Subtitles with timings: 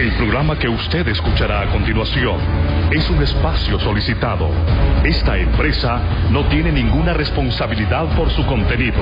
[0.00, 2.40] El programa que usted escuchará a continuación
[2.90, 4.48] es un espacio solicitado.
[5.04, 8.96] Esta empresa no tiene ninguna responsabilidad por su contenido.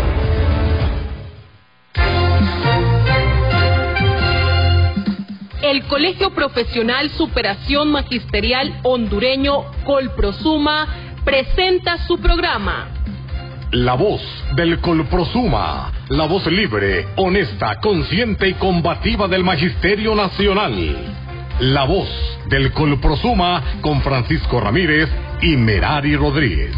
[5.63, 10.89] El Colegio Profesional Superación Magisterial Hondureño Colprosuma
[11.25, 12.89] presenta su programa.
[13.71, 14.21] La voz
[14.57, 20.97] del Colprosuma, la voz libre, honesta, consciente y combativa del Magisterio Nacional.
[21.61, 22.09] La voz
[22.49, 25.09] del Colprosuma con Francisco Ramírez
[25.43, 26.73] y Merari Rodríguez.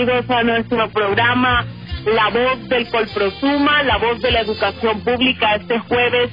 [0.00, 1.66] Bienvenidos a nuestro programa
[2.06, 6.30] La Voz del Colprosuma, La Voz de la Educación Pública, este jueves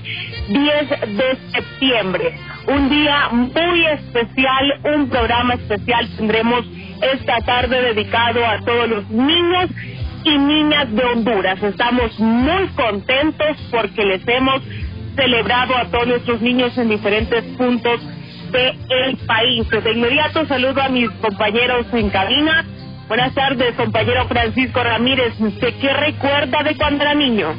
[0.48, 2.34] 10 de septiembre.
[2.68, 6.66] Un día muy especial, un programa especial tendremos
[7.14, 9.70] esta tarde dedicado a todos los niños
[10.24, 11.62] y niñas de Honduras.
[11.62, 14.62] Estamos muy contentos porque les hemos
[15.16, 18.02] celebrado a todos nuestros niños en diferentes puntos
[18.52, 19.68] del país.
[19.70, 22.66] De inmediato saludo a mis compañeros en cabina.
[23.08, 25.40] Buenas tardes, compañero Francisco Ramírez.
[25.40, 27.56] ¿Usted qué recuerda de cuando era niño?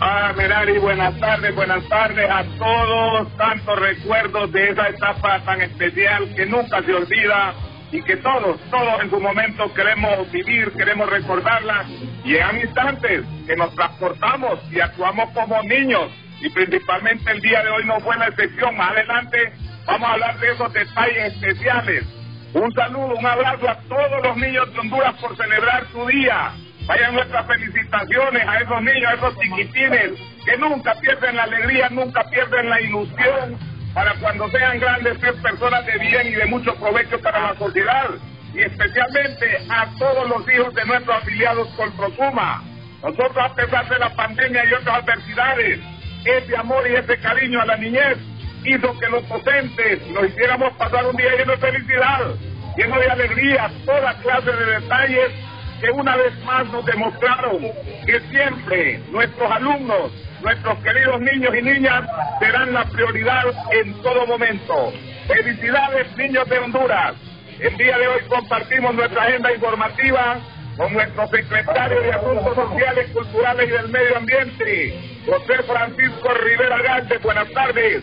[0.00, 3.36] Ah, Merari, buenas tardes, buenas tardes a todos.
[3.36, 7.54] Tantos recuerdos de esa etapa tan especial que nunca se olvida
[7.92, 11.84] y que todos, todos en su momento queremos vivir, queremos recordarla.
[12.24, 16.10] Y en instantes que nos transportamos y actuamos como niños.
[16.40, 18.76] Y principalmente el día de hoy no fue la excepción.
[18.76, 19.52] Más adelante
[19.86, 22.15] vamos a hablar de esos detalles especiales.
[22.56, 26.52] Un saludo, un abrazo a todos los niños de Honduras por celebrar su día.
[26.86, 30.12] Vayan nuestras felicitaciones a esos niños, a esos chiquitines
[30.42, 33.58] que nunca pierden la alegría, nunca pierden la ilusión
[33.92, 38.08] para cuando sean grandes ser personas de bien y de mucho provecho para la sociedad.
[38.54, 42.62] Y especialmente a todos los hijos de nuestros afiliados con Prosuma.
[43.02, 45.80] Nosotros, a pesar de la pandemia y otras adversidades,
[46.24, 48.16] ese amor y ese cariño a la niñez
[48.64, 52.34] hizo que los docentes nos hiciéramos pasar un día lleno de felicidad,
[52.76, 55.32] lleno de alegría, toda clase de detalles
[55.80, 57.60] que una vez más nos demostraron
[58.06, 60.12] que siempre nuestros alumnos,
[60.42, 62.04] nuestros queridos niños y niñas
[62.40, 64.92] serán la prioridad en todo momento.
[65.26, 67.14] Felicidades niños de Honduras.
[67.60, 70.38] El día de hoy compartimos nuestra agenda informativa
[70.76, 77.18] con nuestro secretario de Asuntos Sociales, Culturales y del Medio Ambiente, José Francisco Rivera Gante.
[77.18, 78.02] Buenas tardes.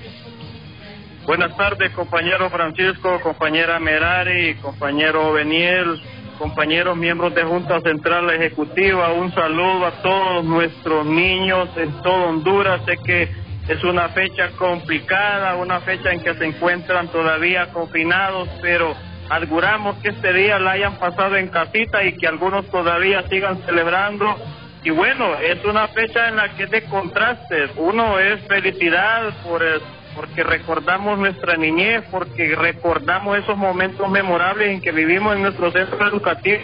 [1.25, 6.01] Buenas tardes, compañero Francisco, compañera Merari, compañero Beniel,
[6.37, 9.13] compañeros miembros de Junta Central Ejecutiva.
[9.13, 12.81] Un saludo a todos nuestros niños en todo Honduras.
[12.85, 13.23] Sé que
[13.69, 18.93] es una fecha complicada, una fecha en que se encuentran todavía confinados, pero
[19.29, 24.35] auguramos que este día la hayan pasado en casita y que algunos todavía sigan celebrando.
[24.83, 27.71] Y bueno, es una fecha en la que es de contrastes.
[27.77, 29.81] Uno es felicidad por el-
[30.15, 36.07] porque recordamos nuestra niñez, porque recordamos esos momentos memorables en que vivimos en nuestro centro
[36.07, 36.61] educativo,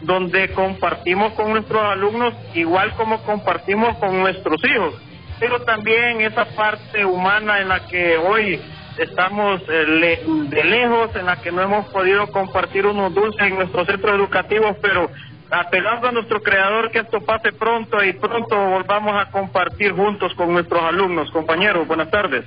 [0.00, 4.94] donde compartimos con nuestros alumnos igual como compartimos con nuestros hijos.
[5.38, 8.60] Pero también esa parte humana en la que hoy
[8.98, 13.86] estamos eh, de lejos, en la que no hemos podido compartir unos dulces en nuestros
[13.86, 15.10] centros educativos, pero
[15.50, 20.52] apelando a nuestro creador que esto pase pronto y pronto volvamos a compartir juntos con
[20.52, 21.30] nuestros alumnos.
[21.30, 22.44] Compañeros, buenas tardes.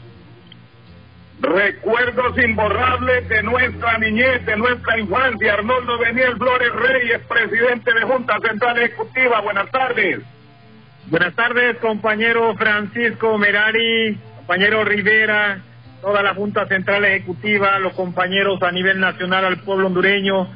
[1.41, 5.53] Recuerdos imborrables de nuestra niñez, de nuestra infancia.
[5.53, 9.39] Arnoldo Beniel Flores Reyes, presidente de Junta Central Ejecutiva.
[9.39, 10.19] Buenas tardes.
[11.07, 15.61] Buenas tardes, compañero Francisco Merari, compañero Rivera,
[16.01, 20.47] toda la Junta Central Ejecutiva, los compañeros a nivel nacional, al pueblo hondureño.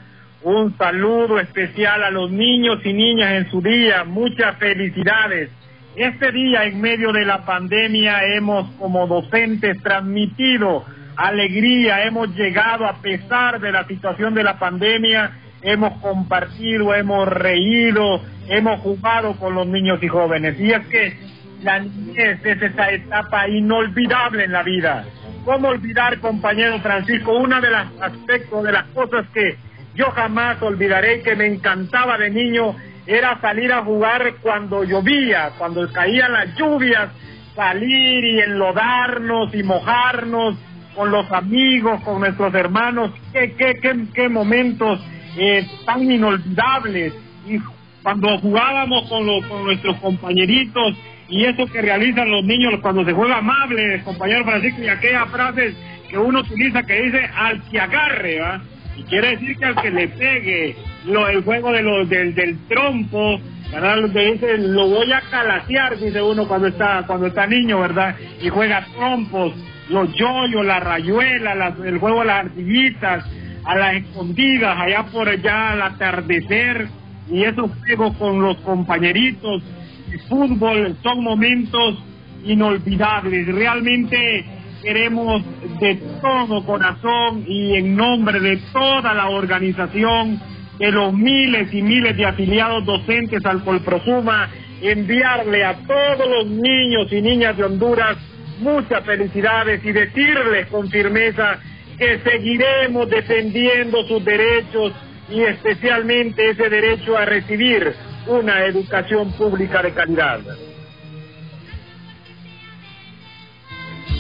[0.44, 4.04] Un saludo especial a los niños y niñas en su día.
[4.04, 5.50] Muchas felicidades.
[5.96, 10.84] Este día, en medio de la pandemia, hemos como docentes transmitido
[11.16, 15.32] alegría, hemos llegado a pesar de la situación de la pandemia,
[15.62, 20.60] hemos compartido, hemos reído, hemos jugado con los niños y jóvenes.
[20.60, 21.16] Y es que
[21.62, 25.06] la niñez es esa etapa inolvidable en la vida.
[25.46, 29.58] ¿Cómo olvidar, compañero Francisco, una de las aspectos, de las cosas que
[29.94, 35.92] yo jamás olvidaré que me encantaba de niño era salir a jugar cuando llovía, cuando
[35.92, 37.10] caían las lluvias,
[37.56, 40.56] salir y enlodarnos y mojarnos
[40.96, 45.00] con los amigos, con nuestros hermanos, qué, qué, qué, qué momentos
[45.38, 47.14] eh, tan inolvidables.
[47.48, 47.60] Y
[48.02, 50.96] cuando jugábamos con, los, con nuestros compañeritos
[51.28, 55.74] y eso que realizan los niños cuando se juega amable, compañero Francisco, y aquella frase
[56.10, 58.62] que uno utiliza que dice al que agarre, ¿va?
[58.98, 60.76] Y quiere decir que al que le pegue
[61.06, 63.40] lo, el juego de los, del, del trompo,
[63.72, 63.98] ¿verdad?
[63.98, 68.16] Lo lo voy a calasear, dice uno cuando está, cuando está niño, ¿verdad?
[68.42, 69.54] Y juega trompos,
[69.90, 73.26] los yoyos, la rayuela, el juego de las ardillitas,
[73.66, 76.88] a las escondidas, allá por allá al atardecer,
[77.30, 79.64] y esos juegos con los compañeritos,
[80.12, 81.98] el fútbol, son momentos
[82.44, 83.48] inolvidables.
[83.48, 84.46] Realmente
[84.84, 85.42] queremos
[85.80, 90.40] de todo corazón y en nombre de toda la organización,
[90.78, 94.50] de los miles y miles de afiliados docentes al Colprosuma,
[94.82, 98.18] enviarle a todos los niños y niñas de Honduras
[98.60, 101.60] muchas felicidades y decirles con firmeza
[101.98, 104.94] que seguiremos defendiendo sus derechos
[105.30, 107.94] y especialmente ese derecho a recibir
[108.28, 110.40] una educación pública de calidad.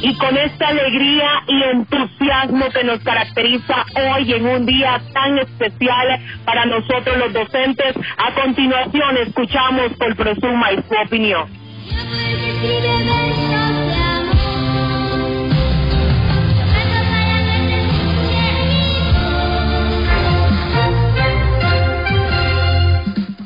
[0.03, 6.19] Y con esta alegría y entusiasmo que nos caracteriza hoy en un día tan especial
[6.43, 11.47] para nosotros los docentes, a continuación escuchamos por Prosuma y su opinión.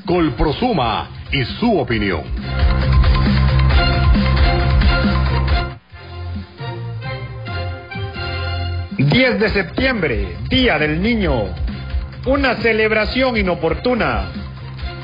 [0.07, 2.96] Colprosuma y su opinión.
[8.97, 11.53] ...10 de septiembre, Día del Niño.
[12.25, 14.31] Una celebración inoportuna.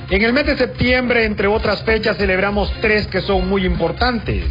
[0.09, 4.45] En el mes de septiembre, entre otras fechas, celebramos tres que son muy importantes.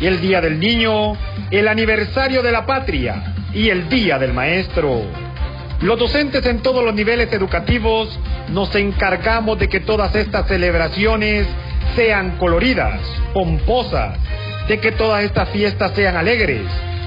[0.00, 1.18] El Día del Niño,
[1.50, 5.02] el aniversario de la patria y el Día del Maestro.
[5.82, 8.18] Los docentes en todos los niveles educativos
[8.48, 11.46] nos encargamos de que todas estas celebraciones
[11.94, 13.02] sean coloridas,
[13.34, 14.18] pomposas,
[14.66, 16.62] de que todas estas fiestas sean alegres,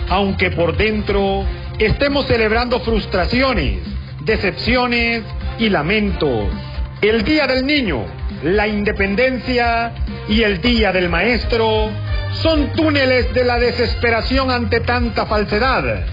[0.10, 1.44] aunque por dentro
[1.86, 3.80] estemos celebrando frustraciones,
[4.24, 5.24] decepciones
[5.58, 6.48] y lamentos.
[7.02, 8.06] El Día del Niño,
[8.44, 9.92] la Independencia
[10.30, 11.90] y el Día del Maestro
[12.42, 16.06] son túneles de la desesperación ante tanta falsedad.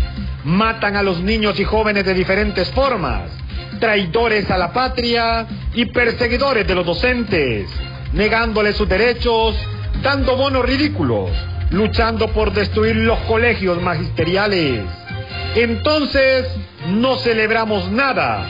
[0.44, 3.30] Matan a los niños y jóvenes de diferentes formas,
[3.78, 7.68] traidores a la patria y perseguidores de los docentes,
[8.14, 9.54] negándoles sus derechos,
[10.02, 11.30] dando bonos ridículos,
[11.70, 14.84] luchando por destruir los colegios magisteriales.
[15.54, 16.46] Entonces
[16.88, 18.46] no celebramos nada,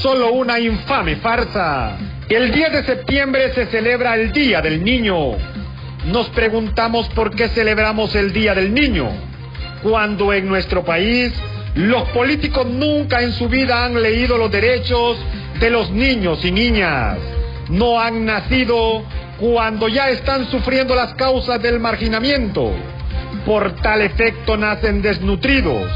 [0.00, 1.96] solo una infame farsa
[2.28, 5.36] El 10 de septiembre se celebra el Día del Niño.
[6.06, 9.10] Nos preguntamos por qué celebramos el Día del Niño,
[9.82, 11.32] cuando en nuestro país
[11.74, 15.16] los políticos nunca en su vida han leído los derechos
[15.60, 17.18] de los niños y niñas.
[17.68, 19.04] No han nacido
[19.38, 22.72] cuando ya están sufriendo las causas del marginamiento.
[23.44, 25.88] Por tal efecto nacen desnutridos,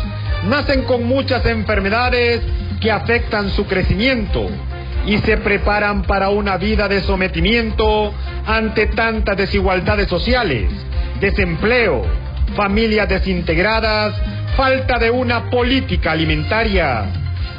[0.48, 2.40] nacen con muchas enfermedades
[2.80, 4.48] que afectan su crecimiento
[5.06, 8.12] y se preparan para una vida de sometimiento
[8.46, 10.70] ante tantas desigualdades sociales,
[11.20, 12.02] desempleo,
[12.54, 14.14] familias desintegradas,
[14.56, 17.04] falta de una política alimentaria.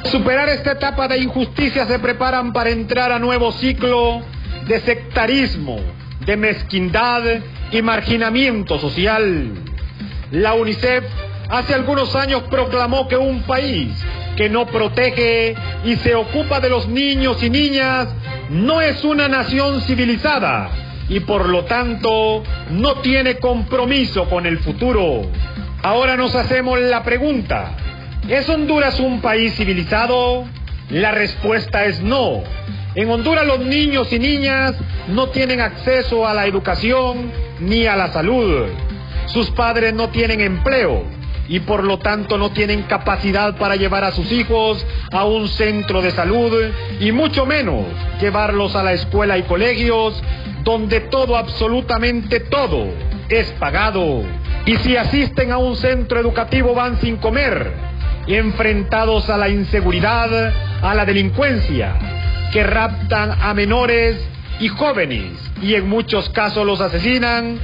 [0.03, 4.21] Superar esta etapa de injusticia se preparan para entrar a nuevo ciclo
[4.67, 5.79] de sectarismo,
[6.25, 7.23] de mezquindad
[7.71, 9.51] y marginamiento social.
[10.31, 11.03] La UNICEF
[11.49, 13.91] hace algunos años proclamó que un país
[14.35, 18.07] que no protege y se ocupa de los niños y niñas
[18.49, 20.69] no es una nación civilizada
[21.09, 25.21] y por lo tanto no tiene compromiso con el futuro.
[25.83, 27.75] Ahora nos hacemos la pregunta,
[28.27, 30.45] ¿es Honduras un país civilizado?
[30.89, 32.43] La respuesta es no.
[32.95, 34.75] En Honduras los niños y niñas
[35.07, 38.67] no tienen acceso a la educación ni a la salud.
[39.27, 41.03] Sus padres no tienen empleo
[41.53, 46.01] y por lo tanto no tienen capacidad para llevar a sus hijos a un centro
[46.01, 46.51] de salud
[46.99, 47.85] y mucho menos
[48.19, 50.19] llevarlos a la escuela y colegios
[50.63, 52.87] donde todo, absolutamente todo,
[53.29, 54.23] es pagado.
[54.65, 57.71] Y si asisten a un centro educativo van sin comer,
[58.25, 61.93] enfrentados a la inseguridad, a la delincuencia,
[62.51, 64.17] que raptan a menores
[64.59, 67.59] y jóvenes y en muchos casos los asesinan,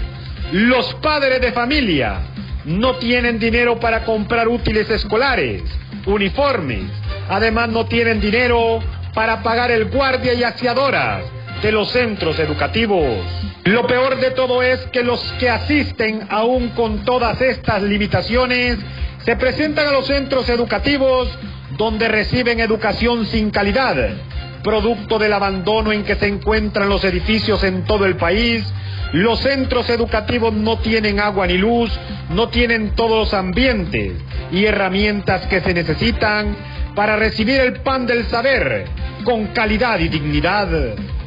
[0.52, 2.29] los padres de familia
[2.70, 5.64] no tienen dinero para comprar útiles escolares,
[6.06, 6.84] uniformes,
[7.28, 8.80] además no tienen dinero
[9.16, 11.24] para pagar el guardia y aseadoras
[11.64, 13.26] de los centros educativos.
[13.64, 18.78] Lo peor de todo es que los que asisten aún con todas estas limitaciones
[19.26, 21.28] se presentan a los centros educativos
[21.76, 23.96] donde reciben educación sin calidad,
[24.64, 28.66] producto del abandono en que se encuentran los edificios en todo el país.
[29.14, 31.92] Los centros educativos no tienen agua ni luz,
[32.30, 34.14] no tienen todos los ambientes
[34.52, 36.56] y herramientas que se necesitan
[36.96, 38.86] para recibir el pan del saber
[39.24, 40.68] con calidad y dignidad.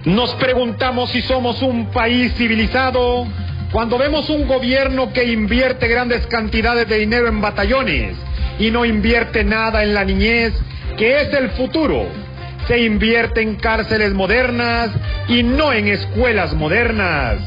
[0.05, 3.27] Nos preguntamos si somos un país civilizado
[3.73, 8.17] cuando vemos un gobierno que invierte grandes cantidades de dinero en batallones
[8.59, 10.53] y no invierte nada en la niñez,
[10.99, 12.07] que es el futuro.
[12.67, 14.91] Se invierte en cárceles modernas
[15.29, 17.39] y no en escuelas modernas.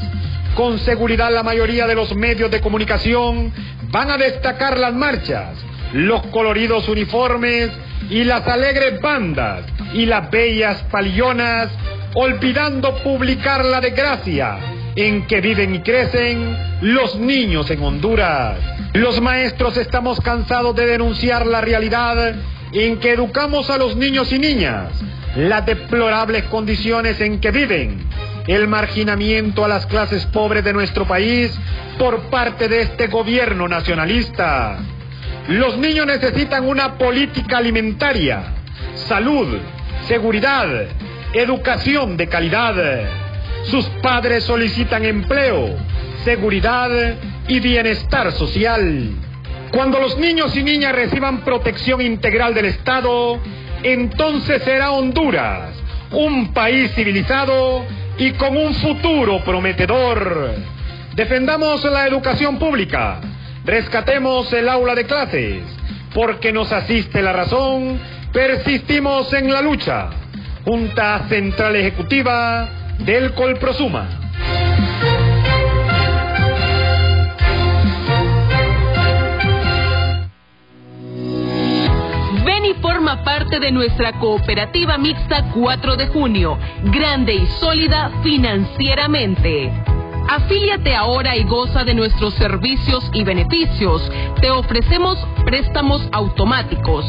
[0.56, 3.52] Con seguridad la mayoría de los medios de comunicación
[3.92, 5.58] van a destacar las marchas,
[5.94, 7.72] los coloridos uniformes
[8.10, 11.70] y las alegres bandas y las bellas palillonas,
[12.14, 14.58] olvidando publicar la desgracia
[14.96, 18.58] en que viven y crecen los niños en Honduras.
[18.94, 22.36] Los maestros estamos cansados de denunciar la realidad
[22.84, 24.91] en que educamos a los niños y niñas,
[25.36, 28.05] las deplorables condiciones en que viven,
[28.48, 31.58] el marginamiento a las clases pobres de nuestro país
[31.98, 34.79] por parte de este gobierno nacionalista.
[35.48, 38.44] Los niños necesitan una política alimentaria,
[38.96, 39.58] salud,
[40.08, 40.67] seguridad,
[41.34, 42.75] educación de calidad.
[43.65, 45.75] Sus padres solicitan empleo,
[46.24, 46.89] seguridad
[47.48, 49.25] y bienestar social.
[49.72, 53.40] Cuando los niños y niñas reciban protección integral del Estado,
[53.84, 55.76] entonces será Honduras
[56.12, 57.86] un país civilizado
[58.18, 60.56] y con un futuro prometedor.
[61.16, 63.20] Defendamos la educación pública,
[63.64, 65.64] rescatemos el aula de clases,
[66.14, 68.00] porque nos asiste la razón,
[68.32, 70.10] persistimos en la lucha.
[70.64, 72.68] Junta Central Ejecutiva
[73.00, 74.25] del Colprosuma.
[82.86, 89.72] Forma parte de nuestra cooperativa mixta 4 de junio, grande y sólida financieramente.
[90.30, 94.08] Afíliate ahora y goza de nuestros servicios y beneficios.
[94.39, 97.04] Te ofrecemos préstamos automáticos,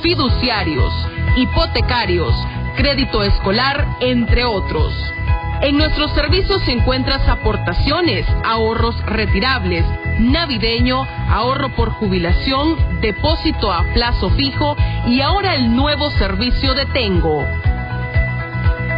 [0.00, 0.94] fiduciarios,
[1.36, 2.32] hipotecarios,
[2.76, 5.15] crédito escolar, entre otros.
[5.62, 9.84] En nuestros servicios se encuentras aportaciones, ahorros retirables,
[10.18, 17.46] navideño, ahorro por jubilación, depósito a plazo fijo y ahora el nuevo servicio de Tengo.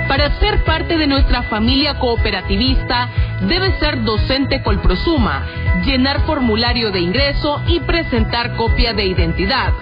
[0.08, 3.08] Para ser parte de nuestra familia cooperativista,
[3.42, 5.46] debe ser docente Colprosuma,
[5.84, 9.72] llenar formulario de ingreso y presentar copia de identidad.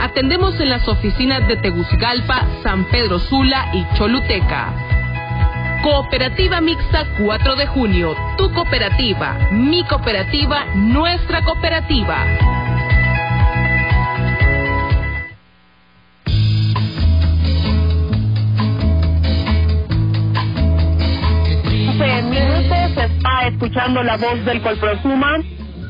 [0.00, 5.01] Atendemos en las oficinas de Tegucigalpa, San Pedro Sula y Choluteca.
[5.82, 8.14] Cooperativa Mixta 4 de junio.
[8.38, 12.18] Tu cooperativa, mi cooperativa, nuestra cooperativa.
[22.30, 25.38] Minutos está escuchando la voz del Colprosuma.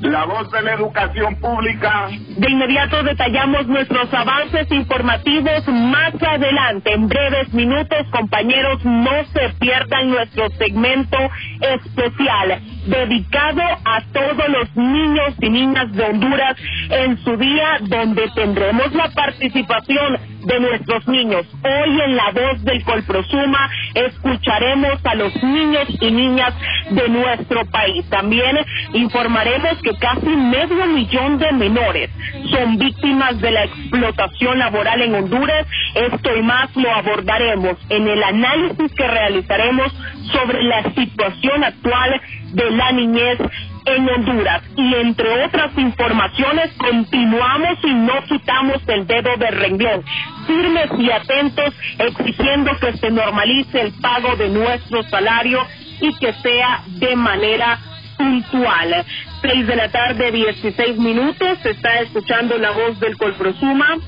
[0.03, 2.09] La voz de la educación pública.
[2.37, 6.93] De inmediato detallamos nuestros avances informativos más adelante.
[6.93, 11.19] En breves minutos, compañeros, no se pierdan nuestro segmento
[11.61, 16.57] especial dedicado a todos los niños y niñas de Honduras
[16.91, 21.47] en su día, donde tendremos la participación de nuestros niños.
[21.63, 26.55] Hoy en la voz del Colprosuma escucharemos a los niños y niñas
[26.91, 28.09] de nuestro país.
[28.11, 28.59] También
[28.93, 32.11] informaremos que casi medio millón de menores
[32.51, 35.67] son víctimas de la explotación laboral en Honduras.
[35.95, 39.93] Esto y más lo abordaremos en el análisis que realizaremos
[40.33, 42.21] sobre la situación actual
[42.53, 43.39] de la niñez
[43.85, 44.63] en Honduras.
[44.77, 50.05] Y entre otras informaciones, continuamos y no quitamos el dedo del renglón.
[50.47, 55.61] Firmes y atentos, exigiendo que se normalice el pago de nuestro salario
[56.01, 57.79] y que sea de manera
[58.17, 59.05] puntual.
[59.41, 61.59] Seis de la tarde, 16 minutos.
[61.63, 63.99] Se está escuchando la voz del Colprosuma.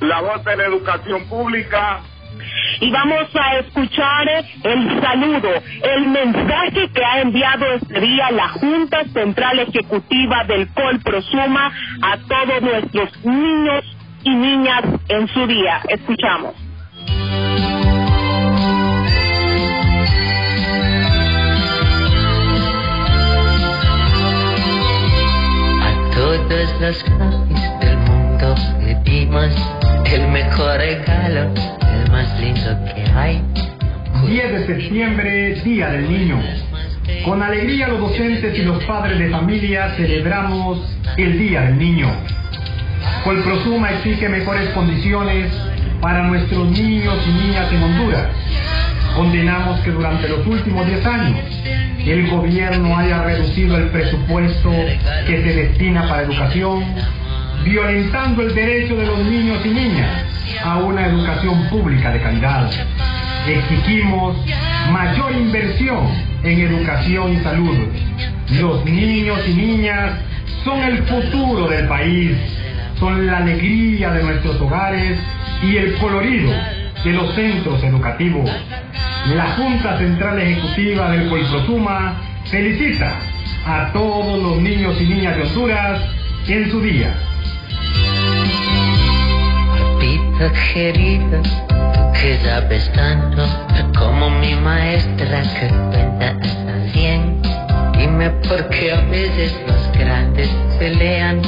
[0.00, 2.00] La voz de la educación pública.
[2.80, 4.28] Y vamos a escuchar
[4.64, 5.50] el saludo,
[5.82, 12.62] el mensaje que ha enviado este día la Junta Central Ejecutiva del Colprosuma a todos
[12.62, 13.84] nuestros niños
[14.24, 15.80] y niñas en su día.
[15.88, 16.54] Escuchamos.
[25.82, 29.54] A todos los papis del mundo le dimos
[30.06, 31.54] el mejor regalo,
[32.20, 33.42] más lindo que hay.
[34.26, 36.38] 10 de septiembre, Día del Niño.
[37.24, 40.78] Con alegría los docentes y los padres de familia celebramos
[41.16, 42.08] el Día del Niño.
[43.24, 45.50] Colprosuma exige mejores condiciones
[46.00, 48.26] para nuestros niños y niñas en Honduras.
[49.16, 51.40] Condenamos que durante los últimos 10 años
[52.06, 54.70] el gobierno haya reducido el presupuesto
[55.26, 56.84] que se destina para educación,
[57.64, 60.29] violentando el derecho de los niños y niñas
[60.64, 62.70] a una educación pública de calidad.
[63.46, 64.36] Exigimos
[64.92, 66.08] mayor inversión
[66.42, 67.78] en educación y salud.
[68.60, 70.12] Los niños y niñas
[70.64, 72.36] son el futuro del país,
[72.98, 75.18] son la alegría de nuestros hogares
[75.62, 76.52] y el colorido
[77.04, 78.50] de los centros educativos.
[79.34, 82.16] La Junta Central Ejecutiva del Colprosuma
[82.50, 83.18] felicita
[83.66, 86.00] a todos los niños y niñas de Honduras
[86.46, 87.29] en su día.
[90.48, 93.44] Querido, tú que sabes tanto,
[93.98, 97.42] como mi maestra que cuenta hasta cien.
[97.98, 100.48] Dime por qué a veces los grandes
[100.78, 101.42] pelean,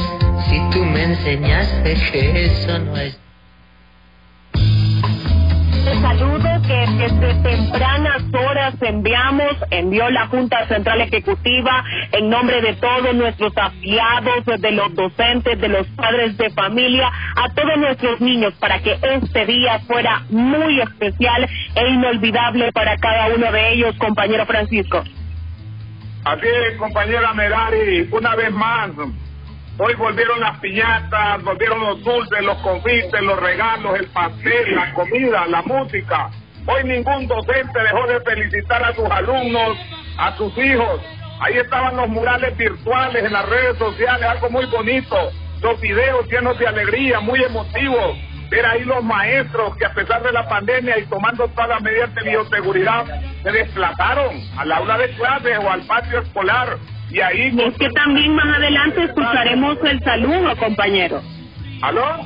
[0.46, 3.18] si tú me enseñaste que eso no es.
[4.54, 6.41] El saludo
[6.98, 14.44] desde tempranas horas enviamos, envió la Junta Central Ejecutiva en nombre de todos nuestros afiliados,
[14.58, 19.46] de los docentes, de los padres de familia, a todos nuestros niños, para que este
[19.46, 25.02] día fuera muy especial e inolvidable para cada uno de ellos, compañero Francisco.
[26.24, 28.90] Así es, compañera Merari, una vez más,
[29.78, 35.46] hoy volvieron las piñatas, volvieron los dulces, los confites, los regalos, el pastel, la comida,
[35.46, 36.30] la música.
[36.66, 39.76] Hoy ningún docente dejó de felicitar a sus alumnos,
[40.16, 41.00] a sus hijos.
[41.40, 45.16] Ahí estaban los murales virtuales en las redes sociales, algo muy bonito.
[45.60, 48.16] Los videos llenos de alegría, muy emotivos.
[48.48, 52.14] Ver ahí los maestros que a pesar de la pandemia y tomando todas las medidas
[52.14, 53.06] de bioseguridad,
[53.42, 56.78] se desplazaron al aula de clases o al patio escolar.
[57.10, 57.48] Y ahí...
[57.58, 61.22] Es que también más adelante escucharemos el saludo, compañero.
[61.82, 62.20] ¿Aló?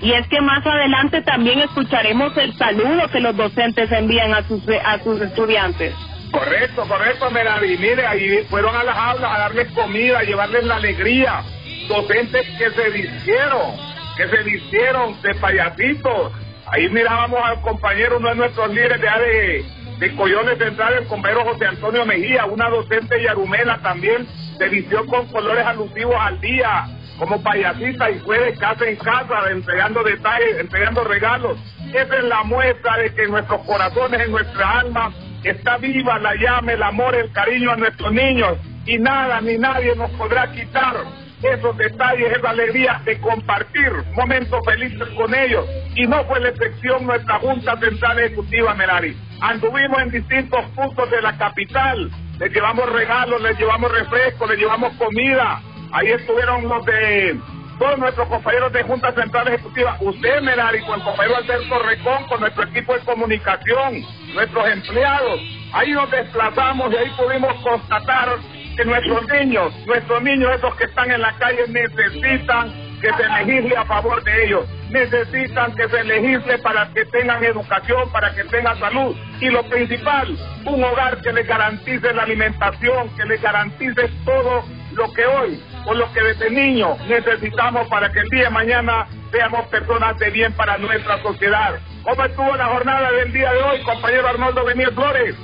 [0.00, 4.62] Y es que más adelante también escucharemos el saludo que los docentes envían a sus,
[4.68, 5.94] a sus estudiantes.
[6.30, 7.78] Correcto, correcto, Melanie.
[7.78, 11.42] Mire, ahí fueron a las aulas a darles comida, a llevarles la alegría.
[11.88, 13.76] Docentes que se vistieron,
[14.16, 16.32] que se vistieron de payasitos.
[16.66, 19.64] Ahí mirábamos al compañero, uno de nuestros líderes de, de,
[20.06, 24.26] de Coyones Central, el compañero José Antonio Mejía, una docente yarumela también,
[24.58, 26.86] se vistió con colores alusivos al día,
[27.18, 31.58] como payasita y fue de casa en casa entregando detalles, entregando regalos.
[31.92, 36.34] Esa es la muestra de que en nuestros corazones, en nuestra alma, está viva la
[36.34, 40.96] llama, el amor, el cariño a nuestros niños y nada ni nadie nos podrá quitar
[41.42, 45.66] esos detalles, esa alegría de compartir momentos felices con ellos.
[45.94, 49.16] Y no fue la excepción nuestra Junta Central Ejecutiva, Merari.
[49.40, 54.92] Anduvimos en distintos puntos de la capital, les llevamos regalos, les llevamos refrescos, les llevamos
[54.94, 55.60] comida.
[55.92, 57.40] Ahí estuvieron los de
[57.78, 62.40] todos nuestros compañeros de Junta Central Ejecutiva, usted, Merari, con el compañero Alberto Recón, con
[62.40, 64.02] nuestro equipo de comunicación,
[64.34, 65.40] nuestros empleados.
[65.72, 68.36] Ahí nos desplazamos y ahí pudimos constatar
[68.76, 73.76] que nuestros niños, nuestros niños, esos que están en la calle, necesitan que se legisle
[73.76, 74.68] a favor de ellos.
[74.90, 79.16] Necesitan que se legisle para que tengan educación, para que tengan salud.
[79.40, 85.12] Y lo principal, un hogar que les garantice la alimentación, que les garantice todo lo
[85.12, 89.66] que hoy o lo que desde niño necesitamos para que el día de mañana seamos
[89.68, 91.78] personas de bien para nuestra sociedad.
[92.02, 95.34] ¿Cómo estuvo la jornada del día de hoy, compañero Arnoldo Benítez Flores?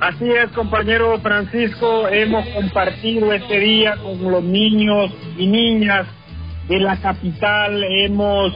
[0.00, 6.06] Así es, compañero Francisco, hemos compartido este día con los niños y niñas
[6.68, 8.52] de la capital, hemos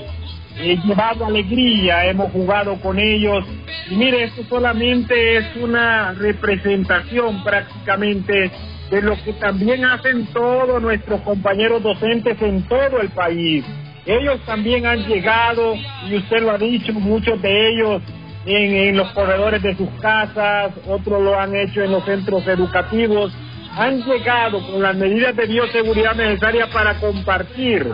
[0.58, 3.44] eh, llevado alegría, hemos jugado con ellos.
[3.90, 8.50] Y mire, esto solamente es una representación prácticamente
[8.90, 13.64] de lo que también hacen todos nuestros compañeros docentes en todo el país.
[14.04, 15.74] Ellos también han llegado,
[16.08, 18.02] y usted lo ha dicho, muchos de ellos
[18.46, 23.32] en, los corredores de sus casas, otros lo han hecho en los centros educativos,
[23.76, 27.86] han llegado con las medidas de bioseguridad necesarias para compartir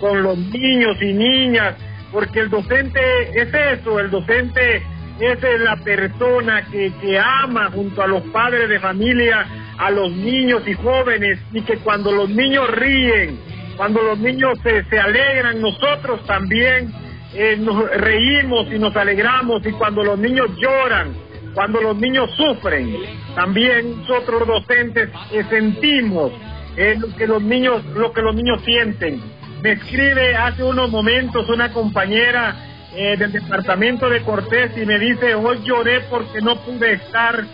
[0.00, 1.74] con los niños y niñas,
[2.12, 3.00] porque el docente
[3.34, 4.82] es eso, el docente
[5.18, 9.46] es la persona que, que ama junto a los padres de familia
[9.78, 13.38] a los niños y jóvenes y que cuando los niños ríen,
[13.76, 16.92] cuando los niños se, se alegran, nosotros también
[17.36, 21.12] eh, nos reímos y nos alegramos y cuando los niños lloran,
[21.52, 22.96] cuando los niños sufren,
[23.34, 26.30] también nosotros docentes eh, sentimos
[26.76, 29.20] eh, lo que los niños lo que los niños sienten.
[29.62, 32.54] Me escribe hace unos momentos una compañera
[32.94, 37.44] del departamento de Cortés y me dice hoy lloré porque no pude estar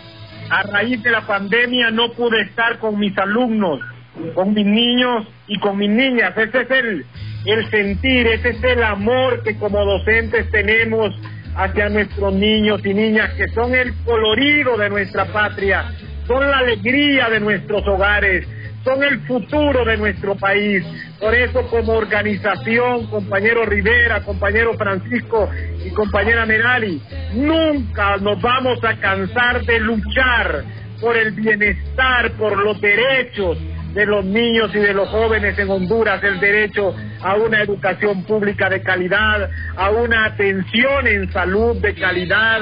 [0.51, 3.79] a raíz de la pandemia no pude estar con mis alumnos,
[4.35, 6.37] con mis niños y con mis niñas.
[6.37, 7.05] Ese es el,
[7.45, 11.15] el sentir, ese es el amor que como docentes tenemos
[11.55, 15.85] hacia nuestros niños y niñas, que son el colorido de nuestra patria,
[16.27, 18.45] son la alegría de nuestros hogares,
[18.83, 20.83] son el futuro de nuestro país.
[21.19, 25.49] Por eso como organización, compañero Rivera, compañero Francisco
[25.85, 27.01] y compañera Merari,
[27.33, 30.63] nunca nos vamos a cansar de luchar
[30.99, 33.57] por el bienestar, por los derechos
[33.93, 38.69] de los niños y de los jóvenes en Honduras, el derecho a una educación pública
[38.69, 42.61] de calidad, a una atención en salud de calidad,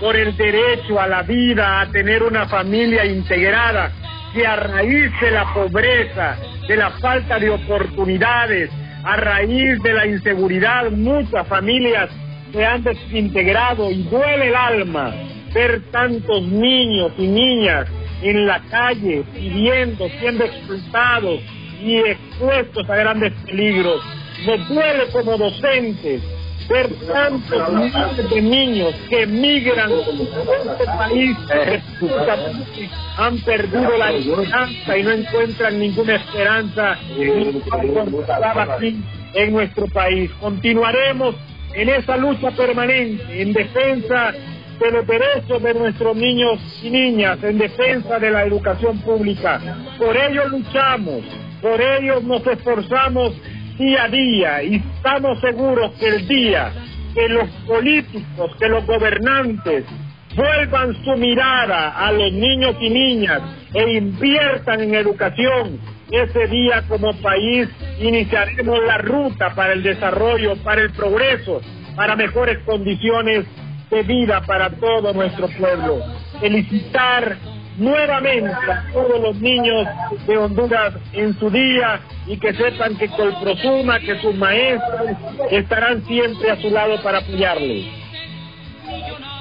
[0.00, 3.90] por el derecho a la vida, a tener una familia integrada
[4.32, 6.36] que a raíz de la pobreza,
[6.66, 8.70] de la falta de oportunidades,
[9.04, 12.10] a raíz de la inseguridad, muchas familias
[12.52, 15.14] se han desintegrado y duele el alma
[15.54, 17.86] ver tantos niños y niñas
[18.22, 21.40] en la calle pidiendo, siendo expulsados
[21.80, 24.02] y expuestos a grandes peligros.
[24.46, 26.22] Nos duele como docentes
[26.68, 31.80] ver tantos miles de niños que emigran a este país que
[33.16, 37.32] han perdido la esperanza y no encuentran ninguna esperanza aquí
[39.34, 40.30] en nuestro país.
[40.40, 41.34] Continuaremos
[41.74, 44.32] en esa lucha permanente, en defensa
[44.78, 49.60] de los derechos de nuestros niños y niñas, en defensa de la educación pública.
[49.98, 51.22] Por ello luchamos,
[51.60, 53.34] por ello nos esforzamos
[53.78, 56.72] día a día y estamos seguros que el día
[57.14, 59.84] que los políticos, que los gobernantes
[60.36, 63.40] vuelvan su mirada a los niños y niñas
[63.74, 67.68] e inviertan en educación, ese día como país
[68.00, 71.60] iniciaremos la ruta para el desarrollo, para el progreso,
[71.96, 73.46] para mejores condiciones
[73.90, 76.02] de vida para todo nuestro pueblo.
[76.40, 77.36] Felicitar
[77.78, 79.86] nuevamente a todos los niños
[80.26, 85.10] de Honduras en su día y que sepan que Colprosuma, que sus maestros
[85.50, 87.86] estarán siempre a su lado para apoyarles.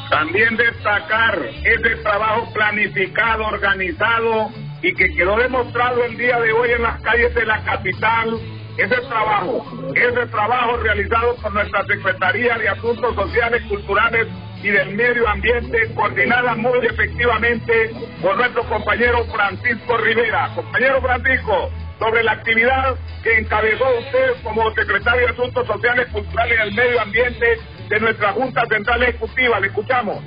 [0.10, 4.50] También destacar ese trabajo planificado, organizado
[4.82, 8.40] y que quedó demostrado el día de hoy en las calles de la capital.
[8.78, 14.28] Ese trabajo, ese trabajo realizado por nuestra Secretaría de Asuntos Sociales, Culturales
[14.62, 20.52] y del Medio Ambiente, coordinada muy efectivamente por nuestro compañero Francisco Rivera.
[20.54, 26.60] Compañero Francisco, sobre la actividad que encabezó usted como secretario de Asuntos Sociales, Culturales y
[26.60, 27.60] del Medio Ambiente
[27.90, 29.60] de nuestra Junta Central Ejecutiva.
[29.60, 30.24] Le escuchamos.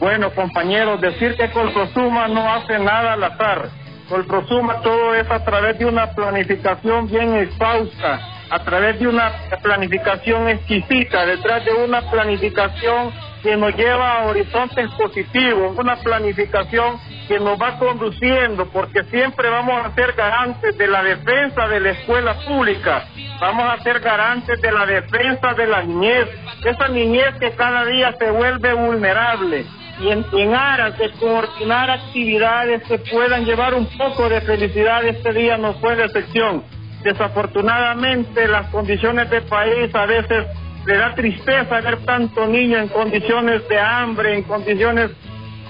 [0.00, 3.68] Bueno, compañeros, decir que Colprosuma no hace nada al azar.
[4.08, 10.48] Colprosuma todo es a través de una planificación bien exhausta, a través de una planificación
[10.48, 13.12] exquisita, detrás de una planificación
[13.42, 19.84] que nos lleva a horizontes positivos, una planificación que nos va conduciendo, porque siempre vamos
[19.84, 23.04] a ser garantes de la defensa de la escuela pública,
[23.40, 26.28] vamos a ser garantes de la defensa de la niñez,
[26.64, 29.64] esa niñez que cada día se vuelve vulnerable
[30.00, 35.32] y en, en aras de coordinar actividades que puedan llevar un poco de felicidad, este
[35.32, 36.64] día no fue de excepción.
[37.02, 40.46] Desafortunadamente las condiciones del país a veces
[40.86, 45.10] le da tristeza ver tanto niño en condiciones de hambre, en condiciones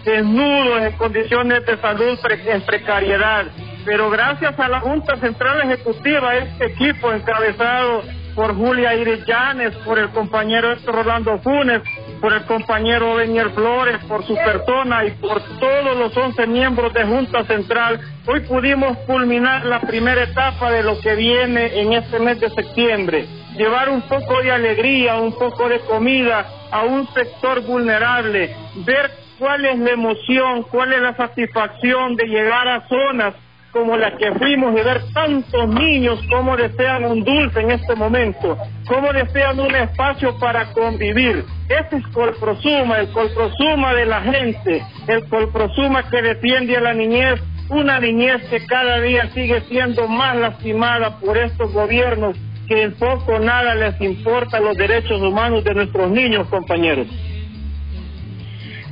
[0.05, 3.47] desnudos, en condiciones de salud pre- en precariedad.
[3.85, 8.03] Pero gracias a la Junta Central Ejecutiva, este equipo encabezado
[8.35, 11.83] por Julia Iris Llanes, por el compañero Héctor Rolando Funes,
[12.23, 17.05] por el compañero Beniel Flores, por su persona y por todos los 11 miembros de
[17.05, 22.39] Junta Central, hoy pudimos culminar la primera etapa de lo que viene en este mes
[22.39, 23.27] de septiembre.
[23.57, 28.55] Llevar un poco de alegría, un poco de comida a un sector vulnerable,
[28.87, 33.35] ver cuál es la emoción, cuál es la satisfacción de llegar a zonas
[33.73, 38.57] como la que fuimos y ver tantos niños como desean un dulce en este momento,
[38.87, 41.45] como desean un espacio para convivir.
[41.69, 47.41] Ese es Colprosuma, el Colprosuma de la gente, el Colprosuma que defiende a la niñez,
[47.71, 52.37] una niñez que cada día sigue siendo más lastimada por estos gobiernos
[52.69, 57.07] que en poco nada les importa los derechos humanos de nuestros niños, compañeros.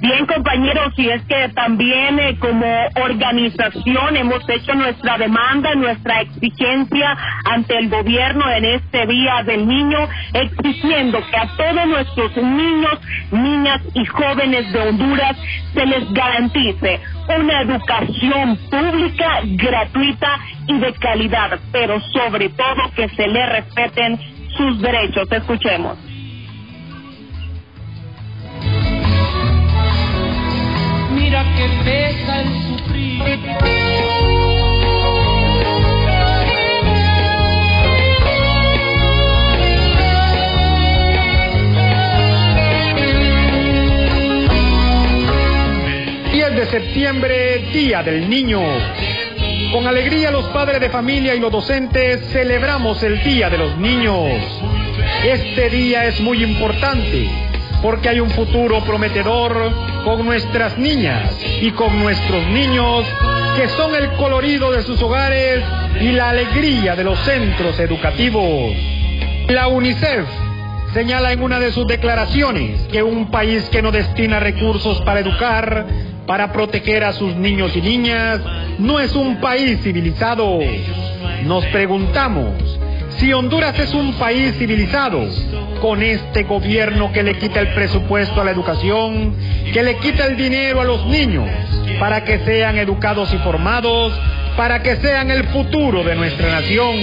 [0.01, 2.67] Bien, compañeros, y es que también eh, como
[3.05, 9.99] organización hemos hecho nuestra demanda, nuestra exigencia ante el gobierno en este Día del Niño,
[10.33, 12.99] exigiendo que a todos nuestros niños,
[13.31, 15.37] niñas y jóvenes de Honduras
[15.75, 17.01] se les garantice
[17.39, 24.19] una educación pública, gratuita y de calidad, pero sobre todo que se les respeten
[24.57, 25.31] sus derechos.
[25.31, 26.10] Escuchemos.
[31.41, 33.21] Mira que pesa el sufrir.
[46.51, 48.61] de septiembre, Día del Niño.
[49.73, 54.43] Con alegría los padres de familia y los docentes celebramos el Día de los Niños.
[55.25, 57.50] Este día es muy importante
[57.83, 59.73] porque hay un futuro prometedor
[60.05, 63.07] con nuestras niñas y con nuestros niños
[63.57, 65.63] que son el colorido de sus hogares
[66.01, 68.75] y la alegría de los centros educativos.
[69.49, 70.27] La UNICEF
[70.93, 75.87] señala en una de sus declaraciones que un país que no destina recursos para educar,
[76.27, 78.41] para proteger a sus niños y niñas,
[78.79, 80.59] no es un país civilizado.
[81.45, 82.79] Nos preguntamos
[83.19, 85.27] si Honduras es un país civilizado
[85.81, 89.35] con este gobierno que le quita el presupuesto a la educación,
[89.73, 91.49] que le quita el dinero a los niños
[91.99, 94.13] para que sean educados y formados,
[94.57, 96.97] para que sean el futuro de nuestra nación.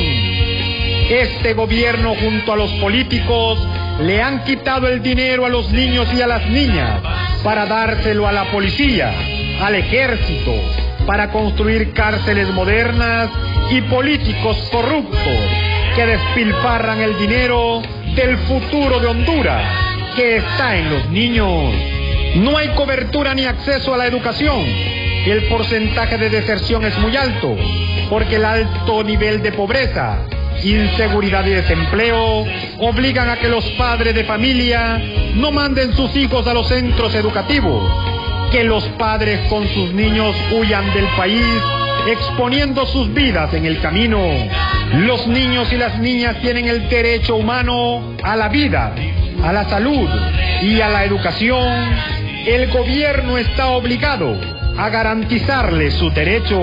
[1.10, 3.60] Este gobierno junto a los políticos
[4.02, 7.02] le han quitado el dinero a los niños y a las niñas
[7.44, 9.14] para dárselo a la policía,
[9.62, 10.54] al ejército,
[11.06, 13.30] para construir cárceles modernas
[13.72, 15.38] y políticos corruptos
[15.96, 17.82] que despilfarran el dinero
[18.18, 19.64] del futuro de Honduras
[20.16, 21.72] que está en los niños.
[22.38, 24.66] No hay cobertura ni acceso a la educación.
[25.28, 27.56] El porcentaje de deserción es muy alto
[28.10, 30.18] porque el alto nivel de pobreza
[30.64, 32.44] inseguridad y desempleo
[32.80, 35.00] obligan a que los padres de familia
[35.36, 37.88] no manden sus hijos a los centros educativos,
[38.52, 41.46] que los padres con sus niños huyan del país
[42.08, 44.20] exponiendo sus vidas en el camino.
[44.94, 48.96] Los niños y las niñas tienen el derecho humano a la vida,
[49.44, 50.10] a la salud
[50.62, 51.90] y a la educación.
[52.46, 54.40] El gobierno está obligado
[54.78, 56.60] a garantizarles su derecho.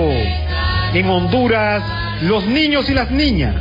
[0.93, 1.83] En Honduras,
[2.23, 3.55] los niños y las niñas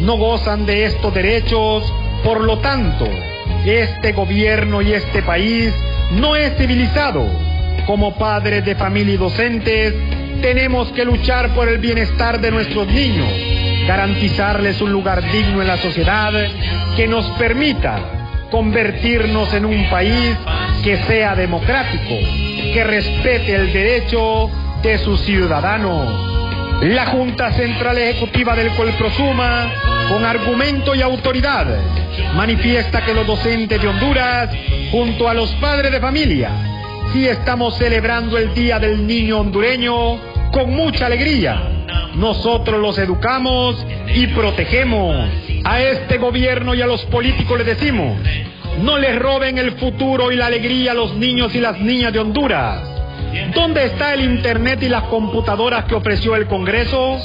[0.00, 1.84] no gozan de estos derechos,
[2.24, 3.08] por lo tanto,
[3.64, 5.72] este gobierno y este país
[6.12, 7.26] no es civilizado.
[7.86, 9.94] Como padres de familia y docentes,
[10.42, 13.28] tenemos que luchar por el bienestar de nuestros niños,
[13.88, 16.30] garantizarles un lugar digno en la sociedad
[16.94, 17.98] que nos permita
[18.50, 20.36] convertirnos en un país
[20.84, 22.14] que sea democrático,
[22.74, 24.50] que respete el derecho
[24.82, 26.06] de sus ciudadanos.
[26.82, 29.72] La Junta Central Ejecutiva del Colprosuma,
[30.10, 31.66] con argumento y autoridad,
[32.36, 34.50] manifiesta que los docentes de Honduras,
[34.90, 36.50] junto a los padres de familia,
[37.14, 40.18] sí estamos celebrando el Día del Niño hondureño
[40.52, 41.77] con mucha alegría.
[42.18, 43.76] Nosotros los educamos
[44.12, 45.28] y protegemos.
[45.64, 48.18] A este gobierno y a los políticos les decimos,
[48.82, 52.18] no les roben el futuro y la alegría a los niños y las niñas de
[52.18, 52.80] Honduras.
[53.54, 57.18] ¿Dónde está el Internet y las computadoras que ofreció el Congreso?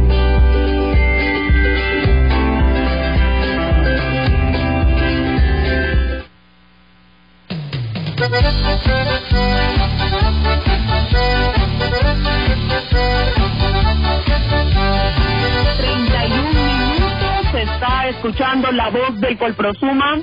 [18.19, 20.19] Escuchando la voz del Colprosuma.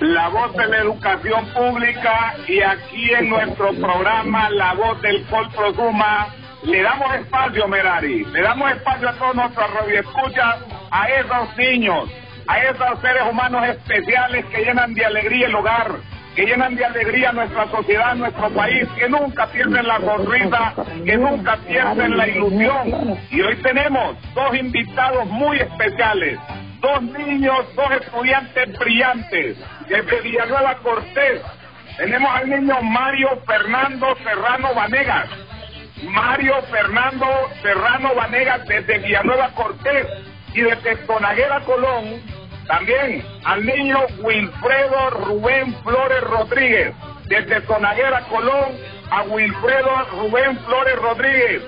[0.00, 6.28] La voz de la educación pública y aquí en nuestro programa La voz del Colprosuma
[6.64, 10.56] le damos espacio, Merari, le damos espacio a todos nuestros radioescuchas,
[10.90, 12.10] a esos niños,
[12.46, 15.92] a esos seres humanos especiales que llenan de alegría el hogar,
[16.36, 21.56] que llenan de alegría nuestra sociedad, nuestro país, que nunca pierden la sonrisa, que nunca
[21.66, 23.18] pierden la ilusión.
[23.30, 26.38] Y hoy tenemos dos invitados muy especiales,
[26.80, 29.56] dos niños, dos estudiantes brillantes
[29.88, 31.42] desde Villanueva Cortés.
[31.96, 35.28] Tenemos al niño Mario Fernando Serrano Vanegas.
[36.04, 37.26] Mario Fernando
[37.60, 40.06] Serrano Vanegas desde Villanueva Cortés
[40.54, 42.22] y desde Tonaguera Colón.
[42.68, 48.76] También al niño Wilfredo Rubén Flores Rodríguez, desde Tonaguera Colón
[49.10, 51.62] a Wilfredo Rubén Flores Rodríguez.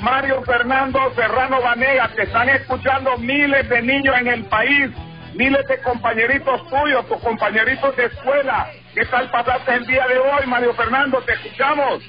[0.00, 4.90] Mario Fernando Serrano Vanegas, te están escuchando miles de niños en el país,
[5.34, 8.70] miles de compañeritos tuyos, tus compañeritos de escuela.
[8.94, 11.20] ¿Qué tal pasaste el día de hoy, Mario Fernando?
[11.22, 12.02] Te escuchamos.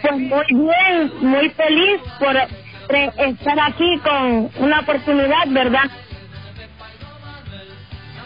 [0.00, 5.90] Pues muy bien, muy feliz por estar aquí con una oportunidad, ¿verdad?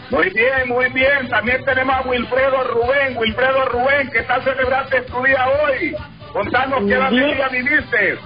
[0.09, 1.29] Muy bien, muy bien.
[1.29, 3.15] También tenemos a Wilfredo Rubén.
[3.15, 5.95] Wilfredo Rubén, ¿qué tal celebraste tu día hoy?
[6.33, 8.19] Contanos qué Bien.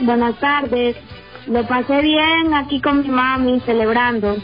[0.00, 0.96] Buenas tardes.
[1.46, 4.36] Lo pasé bien aquí con mi mami celebrando.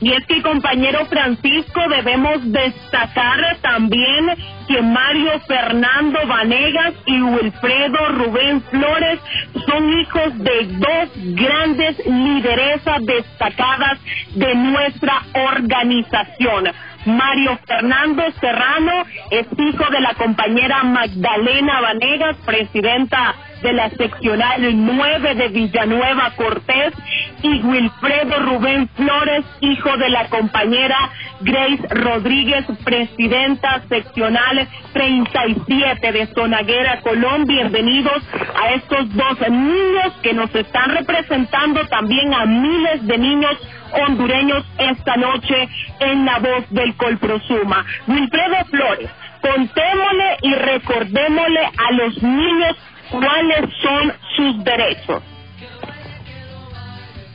[0.00, 4.30] Y es que, compañero Francisco, debemos destacar también
[4.66, 9.20] que Mario Fernando Vanegas y Wilfredo Rubén Flores
[9.66, 13.98] son hijos de dos grandes lideresas destacadas
[14.36, 16.70] de nuestra organización.
[17.06, 25.34] Mario Fernando Serrano es hijo de la compañera Magdalena Vanegas, presidenta de la seccional 9
[25.34, 26.94] de Villanueva Cortés,
[27.42, 31.10] y Wilfredo Rubén Flores, hijo de la compañera
[31.40, 37.44] Grace Rodríguez, presidenta seccional 37 de Sonaguera, Colón.
[37.46, 38.22] Bienvenidos
[38.62, 43.56] a estos dos niños que nos están representando también a miles de niños
[43.92, 45.68] hondureños esta noche
[46.00, 47.84] en la voz del Colprosuma.
[48.06, 52.76] Wilfredo Flores, contémosle y recordémosle a los niños
[53.10, 55.22] cuáles son sus derechos.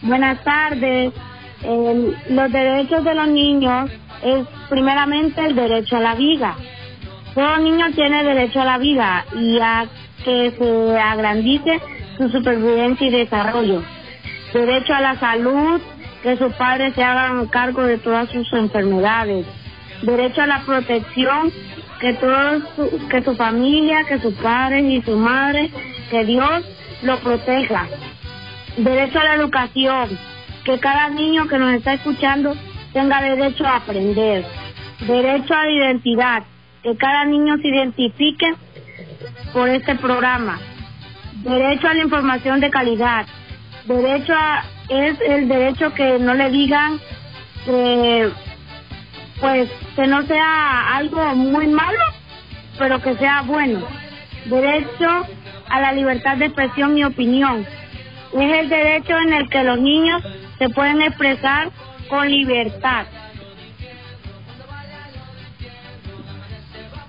[0.02, 1.14] Buenas tardes.
[1.64, 3.90] Eh, los derechos de los niños
[4.24, 6.56] es primeramente el derecho a la vida.
[7.34, 9.86] Todo niño tiene derecho a la vida y a
[10.24, 11.82] que se agrandice
[12.18, 13.84] su supervivencia y desarrollo.
[14.54, 15.82] Derecho a la salud,
[16.26, 19.46] que sus padres se hagan cargo de todas sus enfermedades.
[20.02, 21.52] Derecho a la protección,
[22.00, 25.70] que todos su- que su familia, que sus padres y su madre,
[26.10, 26.66] que Dios
[27.04, 27.88] lo proteja.
[28.76, 30.18] Derecho a la educación,
[30.64, 32.56] que cada niño que nos está escuchando
[32.92, 34.44] tenga derecho a aprender.
[35.02, 36.44] Derecho a la identidad,
[36.82, 38.52] que cada niño se identifique
[39.54, 40.60] por este programa.
[41.44, 43.28] Derecho a la información de calidad.
[43.86, 47.00] Derecho a, es el derecho que no le digan
[47.66, 48.30] que,
[49.40, 52.04] pues, que no sea algo muy malo,
[52.78, 53.86] pero que sea bueno.
[54.46, 55.26] Derecho
[55.70, 57.66] a la libertad de expresión y opinión.
[58.34, 60.22] Es el derecho en el que los niños
[60.60, 61.70] se pueden expresar
[62.10, 63.06] con libertad.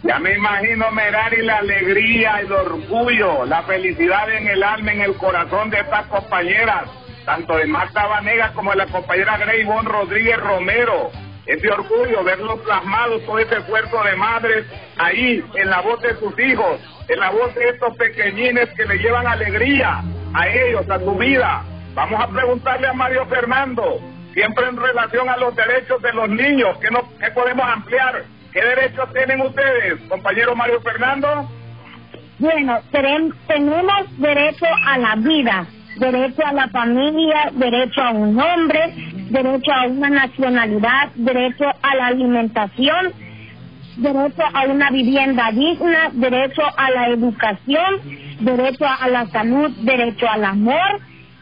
[0.02, 5.16] Ya me imagino, Merari, la alegría, el orgullo, la felicidad en el alma, en el
[5.16, 6.84] corazón de estas compañeras,
[7.26, 11.10] tanto de Marta Vanegas como de la compañera Grey Bon Rodríguez Romero.
[11.44, 14.66] Ese orgullo, verlos plasmados, todo ese esfuerzo de madres
[14.96, 18.98] ahí, en la voz de sus hijos, en la voz de estos pequeñines que le
[18.98, 20.02] llevan alegría
[20.34, 21.62] a ellos, a su vida.
[21.94, 24.00] Vamos a preguntarle a Mario Fernando,
[24.32, 28.24] siempre en relación a los derechos de los niños, ¿qué, no, qué podemos ampliar?
[28.52, 31.48] ¿Qué derechos tienen ustedes, compañero Mario Fernando?
[32.38, 35.66] Bueno, tenemos derecho a la vida,
[35.98, 38.94] derecho a la familia, derecho a un nombre,
[39.30, 43.12] derecho a una nacionalidad, derecho a la alimentación,
[43.96, 48.00] derecho a una vivienda digna, derecho a la educación,
[48.40, 51.00] derecho a la salud, derecho al amor,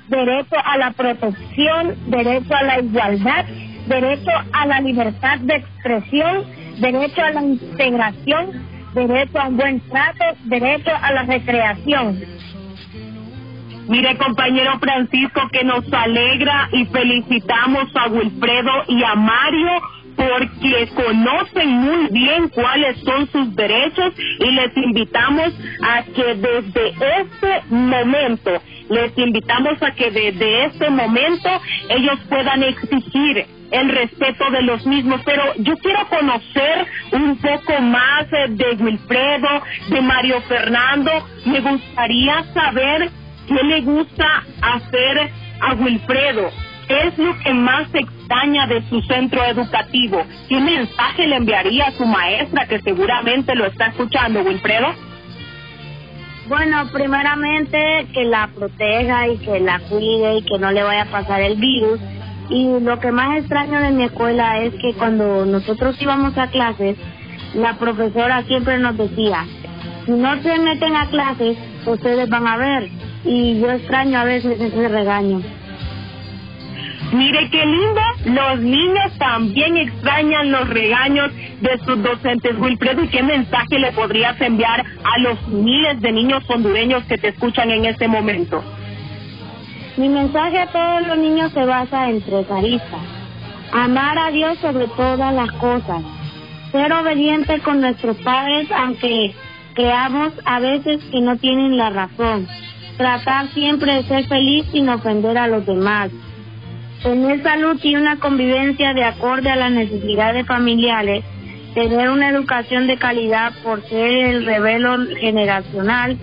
[0.09, 3.45] derecho a la protección, derecho a la igualdad,
[3.87, 6.45] derecho a la libertad de expresión,
[6.81, 8.63] derecho a la integración,
[8.95, 12.44] derecho a un buen trato, derecho a la recreación.
[13.89, 19.71] Mire, compañero Francisco, que nos alegra y felicitamos a Wilfredo y a Mario
[20.17, 27.63] porque conocen muy bien cuáles son sus derechos y les invitamos a que desde este
[27.69, 28.51] momento,
[28.89, 31.49] les invitamos a que desde este momento
[31.89, 35.21] ellos puedan exigir el respeto de los mismos.
[35.25, 41.11] Pero yo quiero conocer un poco más eh, de Wilfredo, de Mario Fernando.
[41.45, 43.11] Me gustaría saber
[43.47, 45.31] qué le gusta hacer
[45.61, 46.51] a Wilfredo.
[46.89, 50.23] ¿Qué es lo que más extraña de su centro educativo?
[50.49, 54.89] ¿Qué mensaje le enviaría a su maestra que seguramente lo está escuchando, Wilfredo?
[56.47, 61.11] Bueno, primeramente que la proteja y que la cuide y que no le vaya a
[61.11, 61.99] pasar el virus.
[62.51, 66.99] Y lo que más extraño de mi escuela es que cuando nosotros íbamos a clases,
[67.55, 69.47] la profesora siempre nos decía,
[70.05, 72.91] si no se meten a clases, ustedes van a ver.
[73.25, 75.43] Y yo extraño a veces ese regaño.
[77.13, 78.01] Mire qué lindo,
[78.43, 82.59] los niños también extrañan los regaños de sus docentes.
[82.59, 87.29] Wilfredo, ¿y qué mensaje le podrías enviar a los miles de niños hondureños que te
[87.29, 88.65] escuchan en este momento?
[89.97, 93.01] Mi mensaje a todos los niños se basa en tres aristas.
[93.73, 96.03] Amar a Dios sobre todas las cosas.
[96.73, 99.35] Ser obediente con nuestros padres aunque
[99.75, 102.49] creamos a veces que no tienen la razón.
[102.97, 106.11] Tratar siempre de ser feliz sin ofender a los demás.
[107.03, 111.25] Tener salud y una convivencia de acorde a las necesidades familiares.
[111.75, 116.17] Tener una educación de calidad por ser el revelo generacional.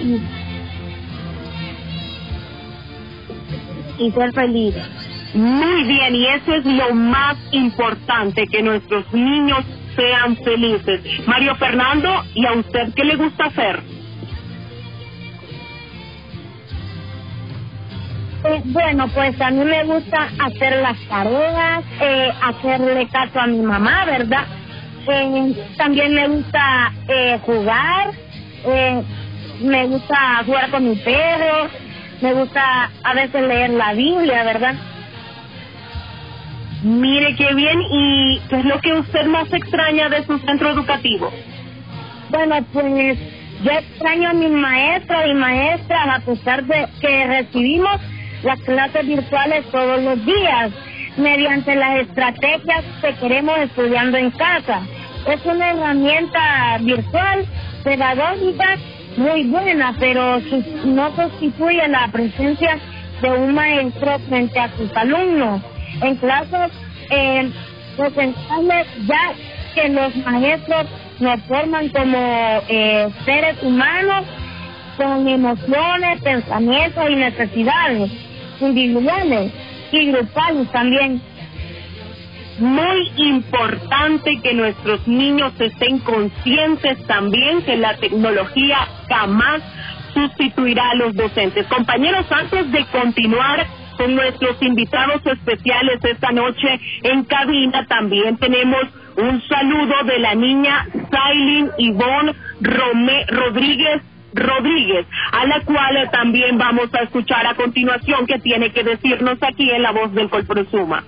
[0.00, 0.20] Y
[4.00, 4.74] y ser feliz.
[5.34, 9.64] Muy bien, y eso es lo más importante, que nuestros niños
[9.94, 11.02] sean felices.
[11.26, 13.80] Mario Fernando, ¿y a usted qué le gusta hacer?
[18.50, 23.60] Eh, bueno, pues a mí me gusta hacer las tareas, eh, hacerle caso a mi
[23.60, 24.44] mamá, ¿verdad?
[25.06, 28.10] Eh, también me gusta eh, jugar,
[28.64, 29.02] eh,
[29.62, 31.68] me gusta jugar con mi perro,
[32.20, 34.74] me gusta a veces leer la Biblia, ¿verdad?
[36.82, 41.30] Mire qué bien, ¿y qué es lo que usted más extraña de su centro educativo?
[42.30, 43.16] Bueno, pues
[43.62, 48.00] yo extraño a mis maestros y maestras a pesar de que recibimos
[48.42, 50.70] las clases virtuales todos los días
[51.16, 54.82] mediante las estrategias que queremos estudiando en casa.
[55.26, 57.44] Es una herramienta virtual,
[57.84, 58.76] pedagógica,
[59.16, 60.40] muy buena, pero
[60.84, 62.78] no sustituye la presencia
[63.20, 65.60] de un maestro frente a sus alumnos.
[66.00, 66.70] En clases
[67.10, 67.50] eh,
[67.98, 69.34] ya
[69.74, 70.86] que los maestros
[71.18, 74.24] nos forman como eh, seres humanos
[74.96, 78.29] con emociones, pensamientos y necesidades
[78.60, 79.52] individuales
[79.92, 81.20] y grupales también.
[82.58, 89.62] Muy importante que nuestros niños estén conscientes también que la tecnología jamás
[90.12, 91.66] sustituirá a los docentes.
[91.68, 97.86] Compañeros, antes de continuar con nuestros invitados especiales esta noche en cabina.
[97.86, 98.82] También tenemos
[99.16, 102.32] un saludo de la niña Sailin Ivonne
[102.62, 104.02] Rome- Rodríguez
[104.34, 109.70] Rodríguez, a la cual también vamos a escuchar a continuación que tiene que decirnos aquí
[109.70, 111.04] en la voz del Colprosuma.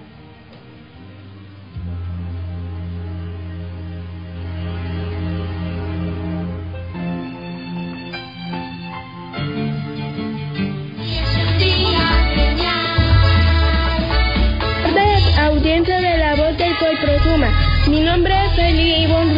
[15.62, 17.48] audiencia de la voz del Colprosuma.
[17.88, 19.32] Mi nombre es Eli Ivonne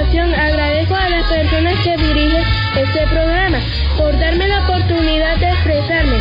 [0.00, 2.42] agradezco a las personas que dirigen
[2.74, 3.58] este programa
[3.98, 6.16] por darme la oportunidad de expresarme.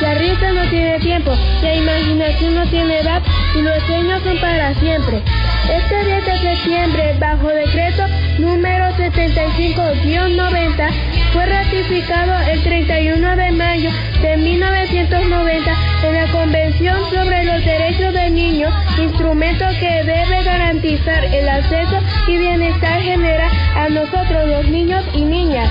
[0.00, 3.22] La risa no tiene tiempo, la imaginación no tiene edad
[3.54, 5.22] y los sueños son para siempre.
[5.68, 8.06] Este 10 de septiembre, bajo decreto
[8.38, 10.90] número 75-90,
[11.32, 13.90] fue ratificado el 31 de mayo
[14.22, 18.68] de 1990 en la Convención sobre los Derechos del Niño,
[19.00, 25.70] instrumento que debe garantizar el acceso y bienestar general a nosotros los niños y niñas.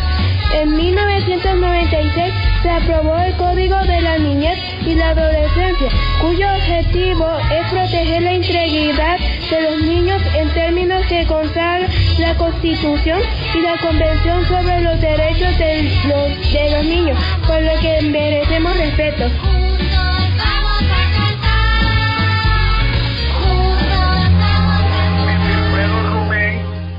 [0.53, 5.89] En 1996 se aprobó el Código de la Niñez y la Adolescencia,
[6.21, 9.17] cuyo objetivo es proteger la integridad
[9.49, 11.87] de los niños en términos que consagra
[12.19, 13.19] la Constitución
[13.53, 18.75] y la Convención sobre los Derechos de los, de los Niños, por lo que merecemos
[18.77, 19.25] respeto.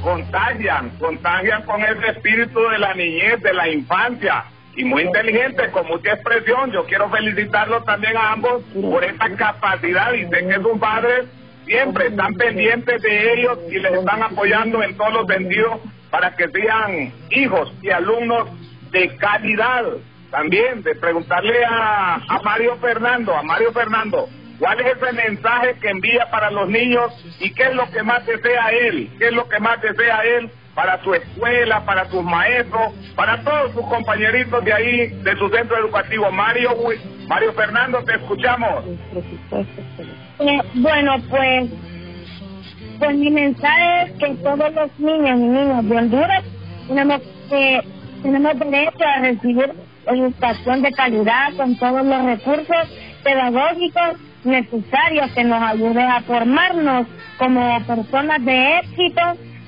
[0.03, 4.45] Contagian, contagian con ese espíritu de la niñez, de la infancia.
[4.77, 6.71] Y muy inteligente, con mucha expresión.
[6.71, 10.13] Yo quiero felicitarlos también a ambos por esta capacidad.
[10.13, 11.27] Y sé que sus padres
[11.69, 16.49] siempre están pendientes de ellos y les están apoyando en todos los sentidos para que
[16.49, 18.49] sean hijos y alumnos
[18.91, 19.85] de calidad.
[20.31, 26.29] También de preguntarle a, Mario Fernando, a Mario Fernando, ¿Cuál es ese mensaje que envía
[26.33, 29.09] para los niños y qué es lo que más desea él?
[29.17, 33.73] ¿Qué es lo que más desea él para su escuela, para sus maestros, para todos
[33.73, 36.29] sus compañeritos de ahí, de su centro educativo?
[36.33, 36.77] Mario,
[37.29, 38.85] Mario Fernando, te escuchamos.
[40.41, 41.71] Eh, bueno, pues,
[42.99, 46.45] pues mi mensaje es que todos los niños y niñas de Honduras
[46.87, 47.81] tenemos que
[48.23, 49.73] tenemos derecho a recibir
[50.07, 52.89] educación de calidad con todos los recursos
[53.23, 57.07] pedagógicos necesarios que nos ayuden a formarnos
[57.39, 59.23] como personas de éxito.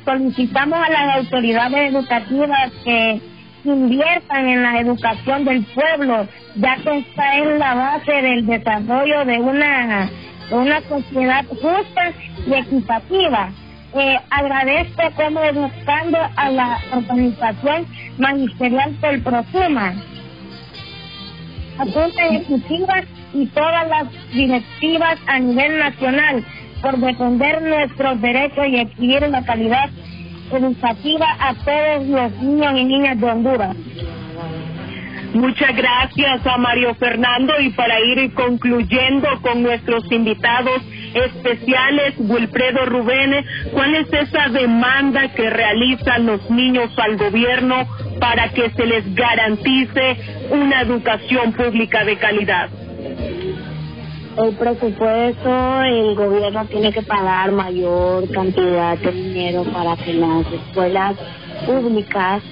[0.05, 3.21] Solicitamos a las autoridades educativas que
[3.65, 9.39] inviertan en la educación del pueblo, ya que esta es la base del desarrollo de
[9.39, 10.11] una,
[10.51, 12.13] una sociedad justa
[12.47, 13.51] y equitativa.
[13.93, 17.87] Eh, agradezco como educando a la organización
[18.19, 19.95] magisterial del Prosuma,
[21.79, 23.03] a junta ejecutiva
[23.35, 26.45] y todas las directivas a nivel nacional
[26.83, 29.91] por defender nuestros derechos y adquirir la calidad
[30.53, 33.77] educativa a todos los niños y niñas de Honduras.
[35.35, 40.83] Muchas gracias a Mario Fernando y para ir concluyendo con nuestros invitados
[41.15, 47.87] especiales, Wilfredo Rubén, ¿cuál es esa demanda que realizan los niños al gobierno
[48.19, 50.17] para que se les garantice
[50.51, 52.69] una educación pública de calidad?
[54.37, 61.17] El presupuesto, el gobierno tiene que pagar mayor cantidad de dinero para que las escuelas
[61.67, 62.43] públicas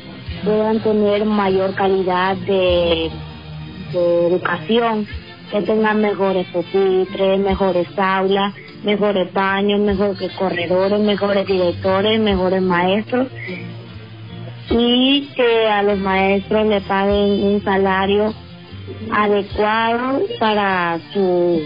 [0.45, 3.11] puedan tener mayor calidad de,
[3.93, 5.07] educación,
[5.51, 13.28] que tengan mejores pupitres, mejores aulas, mejores baños, mejores corredores, mejores directores, mejores maestros
[14.70, 18.34] y que a los maestros le paguen un salario
[19.11, 21.62] adecuado para su,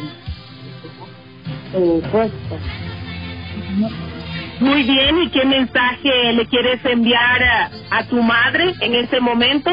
[1.73, 2.59] su puesto.
[4.63, 9.73] Muy bien, ¿y qué mensaje le quieres enviar a, a tu madre en ese momento?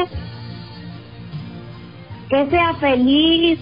[2.28, 3.60] Que sea feliz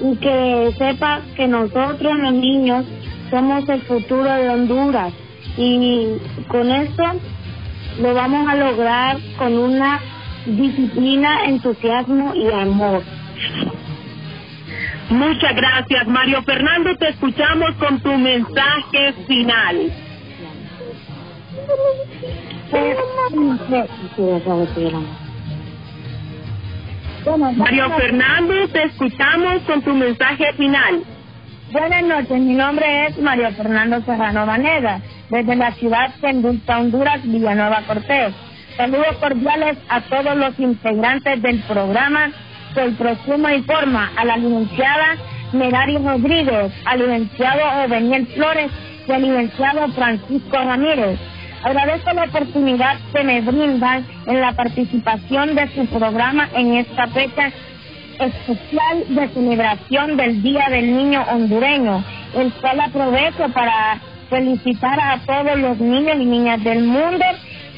[0.00, 2.86] y que sepa que nosotros los niños
[3.28, 5.12] somos el futuro de Honduras
[5.56, 6.10] y
[6.46, 7.02] con esto
[8.00, 9.98] lo vamos a lograr con una
[10.46, 13.02] disciplina, entusiasmo y amor.
[15.10, 16.96] Muchas gracias, Mario Fernando.
[16.98, 19.92] Te escuchamos con tu mensaje final.
[27.56, 31.02] Mario Fernando, te escuchamos con tu mensaje final.
[31.70, 35.00] Buenas noches, mi nombre es Mario Fernando Serrano Vanega,
[35.30, 38.34] desde la ciudad de Endulta, Honduras, Villanueva Cortés.
[38.76, 42.30] Saludos cordiales a todos los integrantes del programa
[42.74, 45.16] Colprosuma informa a la licenciada
[45.52, 48.70] Merari Rodríguez, al licenciado Oveniel Flores
[49.06, 51.18] y al licenciado Francisco Ramírez.
[51.62, 57.52] Agradezco la oportunidad que me brindan en la participación de su programa en esta fecha
[58.18, 62.04] especial de celebración del Día del Niño Hondureño,
[62.34, 67.24] el cual aprovecho para felicitar a todos los niños y niñas del mundo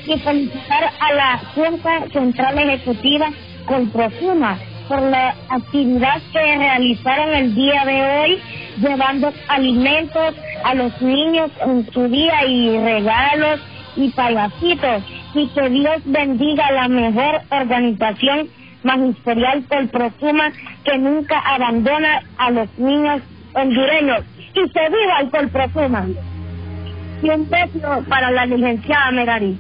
[0.06, 3.26] y felicitar a la Junta Central Ejecutiva
[3.66, 4.58] Colprosuma
[4.88, 8.38] por la actividad que realizaron el día de hoy,
[8.78, 13.60] llevando alimentos a los niños en su día y regalos
[13.96, 15.02] y payasitos.
[15.34, 18.48] Y que Dios bendiga la mejor organización
[18.82, 20.52] magisterial Colprosuma
[20.84, 23.22] que nunca abandona a los niños
[23.54, 24.24] hondureños.
[24.54, 26.06] Y se viva el Colprosuma.
[27.22, 29.58] Y un beso para la licenciada Merari.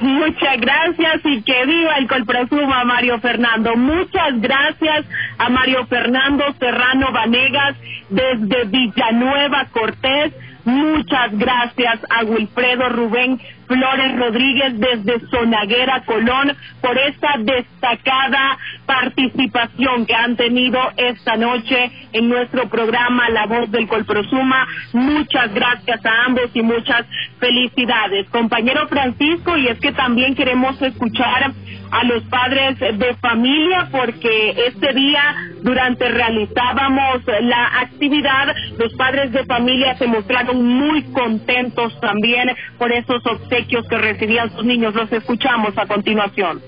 [0.00, 3.74] Muchas gracias y que viva el Colprosuma, Mario Fernando.
[3.76, 5.06] Muchas gracias
[5.38, 7.76] a Mario Fernando Serrano Vanegas
[8.08, 10.32] desde Villanueva Cortés.
[10.66, 20.14] Muchas gracias a Wilfredo Rubén Flores Rodríguez desde Sonaguera Colón por esta destacada participación que
[20.14, 24.66] han tenido esta noche en nuestro programa La Voz del Colprosuma.
[24.92, 27.04] Muchas gracias a ambos y muchas
[27.38, 28.28] felicidades.
[28.30, 31.52] Compañero Francisco, y es que también queremos escuchar
[31.90, 35.22] a los padres de familia porque este día
[35.62, 43.24] durante realizábamos la actividad los padres de familia se mostraron muy contentos también por esos
[43.64, 46.60] que recibían sus niños los escuchamos a continuación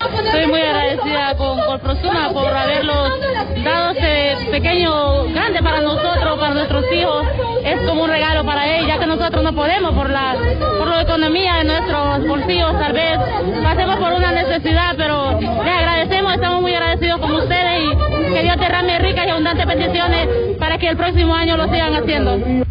[0.00, 3.20] Estoy muy agradecida con Colprosuma por haberlos
[3.64, 7.26] dado este pequeño grande para nosotros, para nuestros hijos.
[7.64, 10.36] Es como un regalo para ellos, ya que nosotros no podemos por la
[10.78, 13.18] por la economía de nuestros bolsillos, tal vez
[13.62, 18.56] pasemos por una necesidad, pero les agradecemos, estamos muy agradecidos con ustedes y que Dios
[18.56, 20.28] derrame ricas y abundantes bendiciones
[20.60, 22.68] para que el próximo año lo sigan haciendo.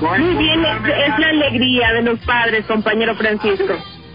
[0.00, 3.74] Muy bien es, la alegría de los padres compañero Francisco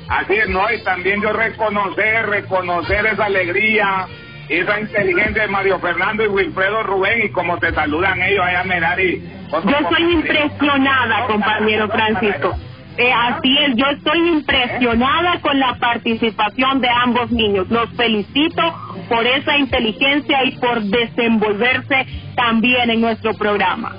[0.10, 0.66] Así es, ¿no?
[0.74, 4.08] Y también yo reconocer, reconocer esa alegría,
[4.50, 9.22] esa inteligencia de Mario Fernando y Wilfredo Rubén y como te saludan ellos allá, Merari.
[9.52, 12.56] Yo soy impresionada, compañero Francisco.
[12.98, 17.70] Eh, así es, yo estoy impresionada con la participación de ambos niños.
[17.70, 18.62] Los felicito
[19.08, 23.96] por esa inteligencia y por desenvolverse también en nuestro programa.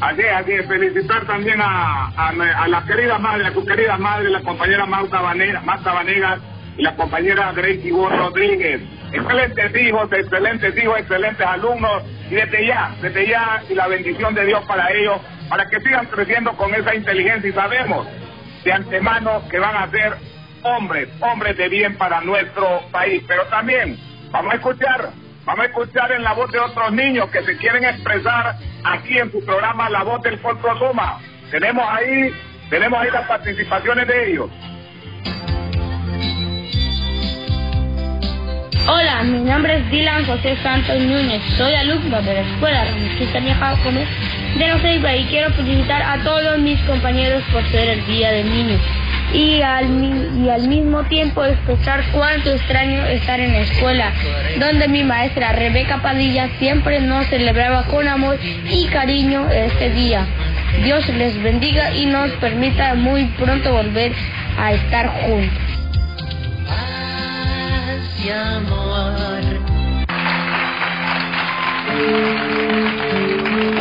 [0.00, 0.52] Así es, así.
[0.66, 5.20] Felicitar también a, a, a la querida madre, a tu querida madre, la compañera Marta
[5.20, 6.40] Vanegas, Marta Vanegas
[6.78, 8.80] y la compañera Gracie Bo Rodríguez.
[9.12, 12.02] Excelentes hijos, excelentes hijos, excelentes alumnos.
[12.30, 16.06] Y desde ya, desde ya, y la bendición de Dios para ellos, para que sigan
[16.06, 17.50] creciendo con esa inteligencia.
[17.50, 18.06] Y sabemos
[18.64, 20.14] de antemano que van a ser
[20.62, 23.22] hombres, hombres de bien para nuestro país.
[23.28, 23.98] Pero también
[24.30, 25.10] vamos a escuchar
[25.44, 29.32] Vamos a escuchar en la voz de otros niños que se quieren expresar aquí en
[29.32, 31.18] su programa La Voz del Suma.
[31.50, 32.30] Tenemos ahí,
[32.68, 34.50] tenemos ahí las participaciones de ellos.
[38.86, 41.42] Hola, mi nombre es Dylan José Santos Núñez.
[41.56, 44.08] Soy alumno de la escuela Religiosa Mieja Gómez
[44.58, 48.50] de No Ceiba y quiero felicitar a todos mis compañeros por ser el Día del
[48.50, 48.78] Niño.
[49.32, 54.12] Y al, mi- y al mismo tiempo expresar cuánto extraño estar en la escuela,
[54.58, 60.26] donde mi maestra Rebeca Padilla siempre nos celebraba con amor y cariño este día.
[60.82, 64.12] Dios les bendiga y nos permita muy pronto volver
[64.58, 65.58] a estar juntos.
[66.66, 69.60] Paz y amor.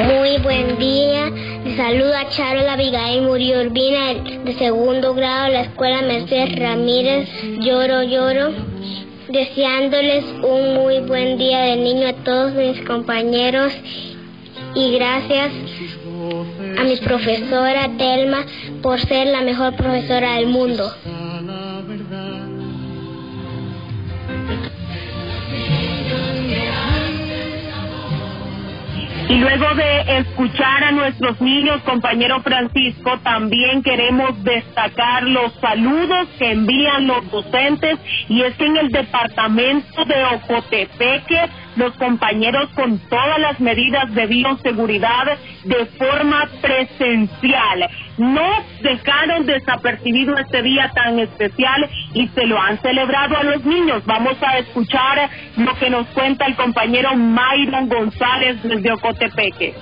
[0.05, 1.31] Muy buen día.
[1.69, 7.29] Les saluda Charo Abigail Murió Urbina de segundo grado de la escuela Mercedes Ramírez.
[7.59, 8.49] Lloro, lloro.
[9.27, 13.71] Deseándoles un muy buen día de niño a todos mis compañeros
[14.73, 15.51] y gracias
[16.75, 18.47] a mi profesora Telma
[18.81, 20.91] por ser la mejor profesora del mundo.
[29.29, 36.51] Y luego de escuchar a nuestros niños, compañero Francisco, también queremos destacar los saludos que
[36.51, 43.39] envían los docentes y es que en el departamento de Ocotepeque los compañeros con todas
[43.39, 52.27] las medidas de bioseguridad de forma presencial no dejaron desapercibido este día tan especial y
[52.29, 54.03] se lo han celebrado a los niños.
[54.05, 59.73] Vamos a escuchar lo que nos cuenta el compañero Mayron González desde Ocotepeque.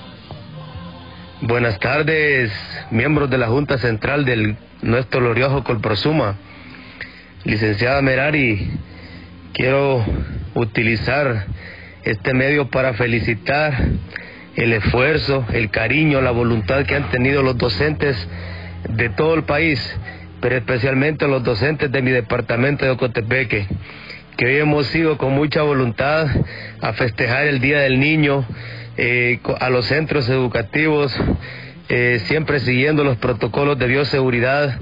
[1.40, 2.52] Buenas tardes,
[2.90, 6.36] miembros de la Junta Central del nuestro glorioso Colprosuma.
[7.44, 8.72] Licenciada Merari,
[9.52, 10.04] quiero
[10.54, 11.46] utilizar
[12.08, 13.76] este medio para felicitar
[14.56, 18.16] el esfuerzo, el cariño, la voluntad que han tenido los docentes
[18.88, 19.78] de todo el país,
[20.40, 23.66] pero especialmente los docentes de mi departamento de Ocotepeque,
[24.38, 26.28] que hoy hemos ido con mucha voluntad
[26.80, 28.46] a festejar el Día del Niño
[28.96, 31.14] eh, a los centros educativos,
[31.90, 34.78] eh, siempre siguiendo los protocolos de bioseguridad,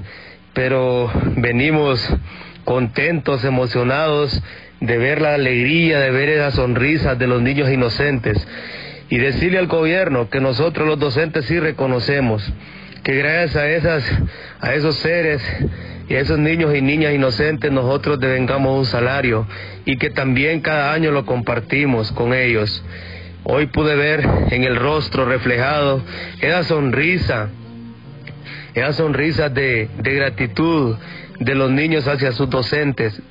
[0.53, 2.07] pero venimos
[2.63, 4.41] contentos, emocionados
[4.79, 8.45] de ver la alegría, de ver esas sonrisas de los niños inocentes
[9.09, 12.43] y decirle al gobierno que nosotros los docentes sí reconocemos
[13.03, 14.03] que gracias a esas
[14.59, 15.41] a esos seres
[16.09, 19.47] y a esos niños y niñas inocentes nosotros devengamos un salario
[19.85, 22.83] y que también cada año lo compartimos con ellos.
[23.43, 26.01] Hoy pude ver en el rostro reflejado
[26.41, 27.49] esa sonrisa,
[28.73, 30.97] esa sonrisa de, de gratitud
[31.39, 33.21] de los niños hacia sus docentes.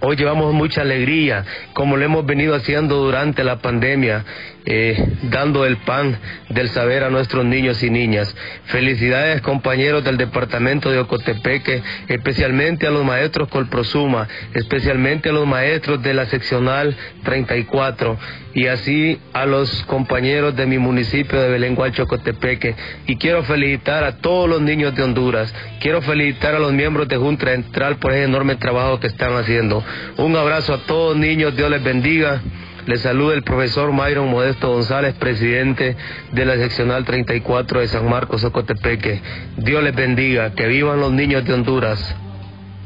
[0.00, 4.24] Hoy llevamos mucha alegría, como lo hemos venido haciendo durante la pandemia,
[4.70, 6.18] eh, dando el pan
[6.50, 8.36] del saber a nuestros niños y niñas.
[8.66, 16.02] Felicidades compañeros del departamento de Ocotepeque, especialmente a los maestros Colprosuma, especialmente a los maestros
[16.02, 16.94] de la seccional
[17.24, 18.18] 34
[18.52, 22.76] y así a los compañeros de mi municipio de Belén Ocotepeque.
[23.06, 27.16] Y quiero felicitar a todos los niños de Honduras, quiero felicitar a los miembros de
[27.16, 29.82] Junta Central por ese enorme trabajo que están haciendo.
[30.18, 32.42] Un abrazo a todos niños, Dios les bendiga.
[32.88, 35.94] Les saluda el profesor Myron Modesto González, presidente
[36.32, 39.20] de la seccional 34 de San Marcos, Ocotepeque.
[39.58, 41.98] Dios les bendiga, que vivan los niños de Honduras.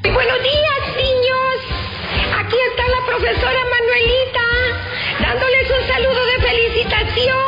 [0.02, 1.54] Buenos días, niños.
[2.36, 4.46] Aquí está la profesora Manuelita,
[5.20, 7.38] dándoles un saludo de felicitación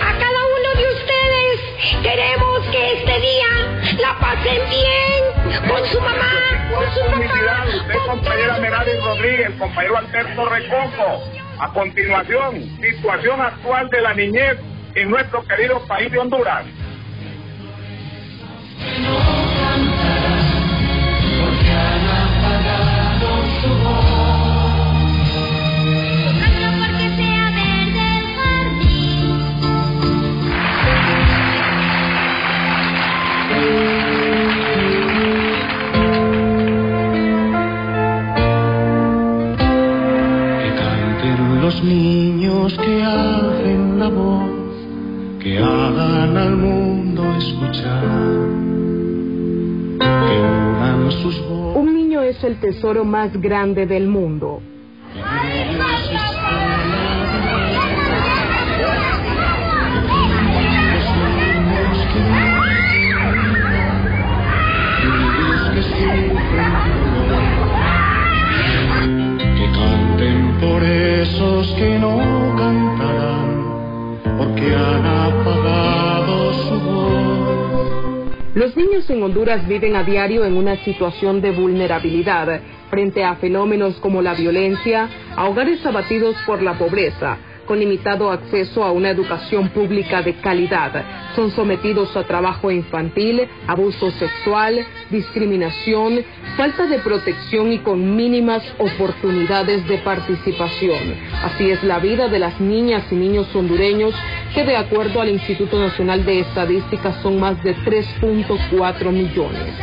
[0.00, 1.60] a cada uno de ustedes.
[2.04, 7.64] Queremos que este día la pasen bien con su mamá, con su papá.
[7.66, 11.45] usted, compañera Merari Rodríguez, compañero Alberto Recoco.
[11.58, 14.58] A continuación, situación actual de la niñez
[14.94, 16.66] en nuestro querido país de Honduras.
[52.36, 54.60] Es el tesoro más grande del mundo.
[69.56, 72.35] Que canten por esos que no
[78.56, 83.96] Los niños en Honduras viven a diario en una situación de vulnerabilidad frente a fenómenos
[83.96, 87.36] como la violencia, a hogares abatidos por la pobreza,
[87.66, 91.04] con limitado acceso a una educación pública de calidad.
[91.34, 96.24] Son sometidos a trabajo infantil, abuso sexual, discriminación,
[96.56, 101.14] falta de protección y con mínimas oportunidades de participación.
[101.42, 104.14] Así es la vida de las niñas y niños hondureños
[104.54, 109.74] que de acuerdo al Instituto Nacional de Estadísticas son más de 3.4 millones.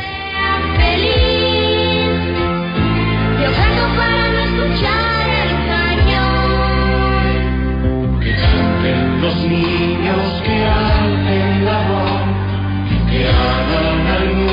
[9.24, 10.58] Los niños que
[11.64, 11.78] la
[13.10, 14.44] que al.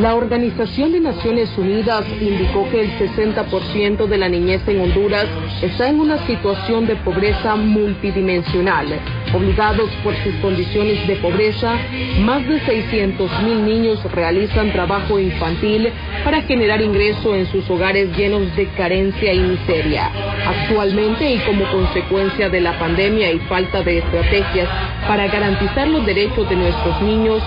[0.00, 5.26] La Organización de Naciones Unidas indicó que el 60% de la niñez en Honduras
[5.62, 8.86] está en una situación de pobreza multidimensional.
[9.34, 11.76] Obligados por sus condiciones de pobreza,
[12.20, 15.90] más de 600 mil niños realizan trabajo infantil
[16.24, 20.10] para generar ingreso en sus hogares llenos de carencia y miseria.
[20.46, 24.68] Actualmente y como consecuencia de la pandemia y falta de estrategias
[25.06, 27.42] para garantizar los derechos de nuestros niños,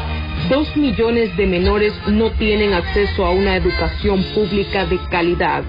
[0.50, 5.64] Dos millones de menores no tienen acceso a una educación pública de calidad.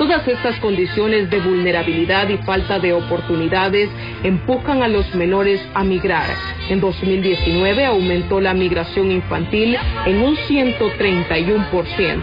[0.00, 3.90] Todas estas condiciones de vulnerabilidad y falta de oportunidades
[4.22, 6.24] empujan a los menores a migrar.
[6.70, 9.76] En 2019 aumentó la migración infantil
[10.06, 12.22] en un 131%.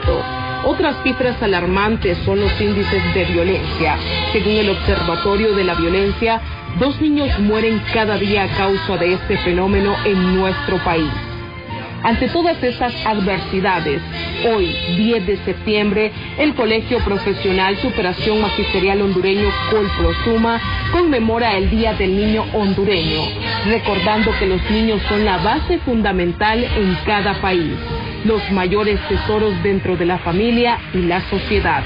[0.66, 3.96] Otras cifras alarmantes son los índices de violencia.
[4.32, 6.42] Según el Observatorio de la Violencia,
[6.80, 11.27] dos niños mueren cada día a causa de este fenómeno en nuestro país.
[12.08, 14.02] Ante todas estas adversidades,
[14.50, 20.62] hoy, 10 de septiembre, el Colegio Profesional Superación Magisterial Hondureño Colprosuma
[20.94, 23.24] conmemora el Día del Niño Hondureño,
[23.66, 27.74] recordando que los niños son la base fundamental en cada país,
[28.24, 31.84] los mayores tesoros dentro de la familia y la sociedad.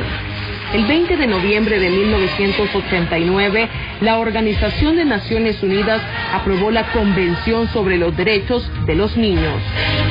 [0.74, 3.70] El 20 de noviembre de 1989,
[4.00, 6.02] la Organización de Naciones Unidas
[6.34, 9.62] aprobó la Convención sobre los Derechos de los Niños.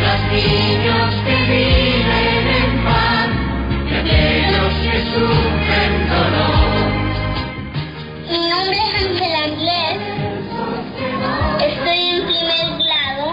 [0.02, 2.76] Los niños que viven en
[3.88, 6.60] y aquellos que sufren dolor.
[8.28, 9.98] Mi nombre es Ángela Anglés.
[11.72, 13.26] Estoy en primer grado.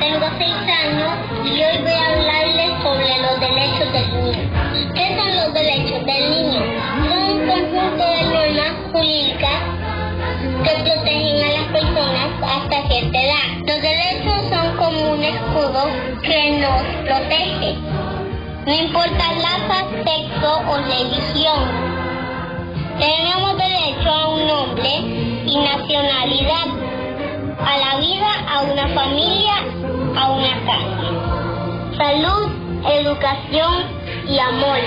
[0.00, 4.50] Tengo seis años y hoy voy a hablarles sobre los derechos del niño.
[4.94, 6.60] ¿Qué son los derechos del niño?
[7.08, 9.60] Son un conjunto de normas jurídicas
[10.64, 13.46] que protegen a las personas hasta cierta edad.
[13.66, 15.88] Los derechos son como un escudo
[16.22, 17.76] que nos protege.
[18.66, 21.98] No importa raza, sexo o religión.
[22.98, 24.90] Tenemos derecho a un nombre
[25.46, 26.66] y nacionalidad,
[27.64, 29.54] a la vida, a una familia,
[30.16, 31.27] a una casa.
[31.98, 32.48] Salud,
[32.88, 33.74] educación
[34.28, 34.78] y amor.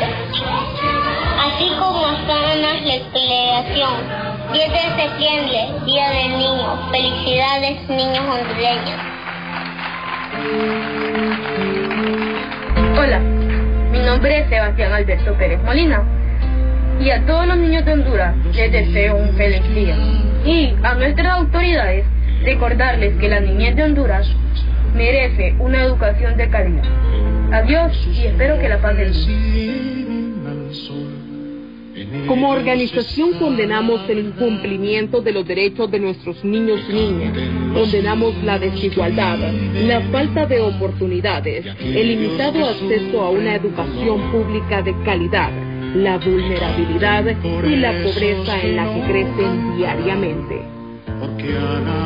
[1.42, 3.94] Así como a sanas recreación.
[4.54, 6.90] 10 de septiembre, Día del Niño.
[6.90, 9.00] Felicidades, niños hondureños.
[12.98, 16.04] Hola, mi nombre es Sebastián Alberto Pérez Molina
[17.02, 19.98] y a todos los niños de Honduras les deseo un feliz día.
[20.46, 22.06] Y a nuestras autoridades
[22.46, 24.26] recordarles que la niñez de Honduras
[24.94, 26.84] merece una educación de calidad.
[27.52, 29.92] Adiós y espero que la pasen bien.
[32.28, 37.38] Como organización condenamos el incumplimiento de los derechos de nuestros niños y niñas,
[37.74, 39.38] condenamos la desigualdad,
[39.86, 45.52] la falta de oportunidades, el limitado acceso a una educación pública de calidad,
[45.96, 47.26] la vulnerabilidad
[47.66, 50.81] y la pobreza en la que crecen diariamente.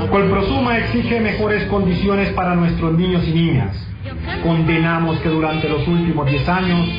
[0.09, 3.75] Colprosuma exige mejores condiciones para nuestros niños y niñas.
[4.43, 6.89] Condenamos que durante los últimos 10 años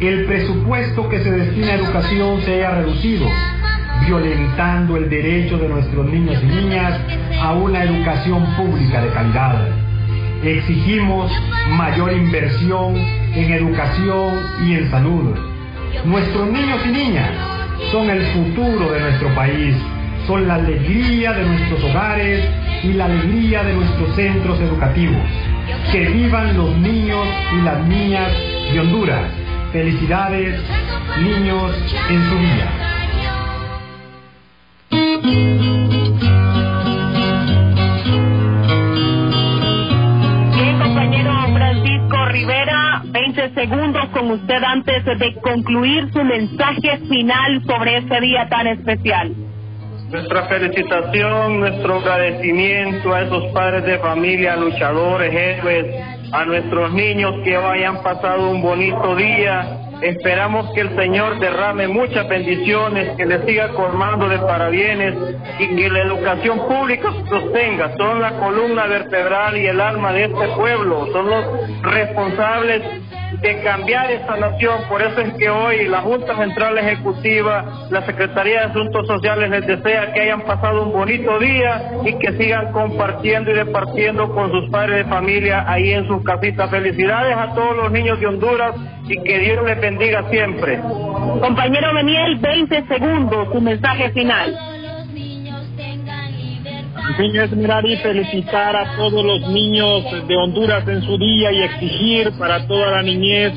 [0.00, 3.26] el presupuesto que se destina a educación se haya reducido,
[4.06, 7.00] violentando el derecho de nuestros niños y niñas
[7.40, 9.68] a una educación pública de calidad.
[10.44, 11.32] Exigimos
[11.76, 15.34] mayor inversión en educación y en salud.
[16.04, 17.30] Nuestros niños y niñas
[17.90, 19.74] son el futuro de nuestro país,
[20.28, 22.44] son la alegría de nuestros hogares
[22.84, 25.22] y la alegría de nuestros centros educativos.
[25.90, 27.26] Que vivan los niños
[27.56, 28.30] y las niñas
[28.70, 29.32] de Honduras.
[29.72, 30.60] Felicidades,
[31.22, 31.72] niños
[32.10, 32.68] en su día.
[40.54, 47.96] Bien, compañero Francisco Rivera, 20 segundos con usted antes de concluir su mensaje final sobre
[47.96, 49.34] este día tan especial.
[50.10, 55.84] Nuestra felicitación, nuestro agradecimiento a esos padres de familia, luchadores, héroes,
[56.32, 59.90] a nuestros niños que hoy hayan pasado un bonito día.
[60.00, 65.14] Esperamos que el Señor derrame muchas bendiciones, que les siga colmando de parabienes
[65.58, 67.94] y que la educación pública sostenga.
[67.98, 71.06] Son la columna vertebral y el alma de este pueblo.
[71.12, 72.82] Son los responsables
[73.40, 74.82] de cambiar esta nación.
[74.88, 79.66] Por eso es que hoy la Junta Central Ejecutiva, la Secretaría de Asuntos Sociales les
[79.66, 84.68] desea que hayan pasado un bonito día y que sigan compartiendo y departiendo con sus
[84.70, 86.70] padres de familia ahí en sus casitas.
[86.70, 88.74] Felicidades a todos los niños de Honduras
[89.08, 90.80] y que Dios les bendiga siempre.
[91.40, 94.77] Compañero Beniel, 20 segundos, su mensaje final.
[97.16, 102.32] Señor Esmerar y felicitar a todos los niños de Honduras en su día y exigir
[102.38, 103.52] para toda la niñez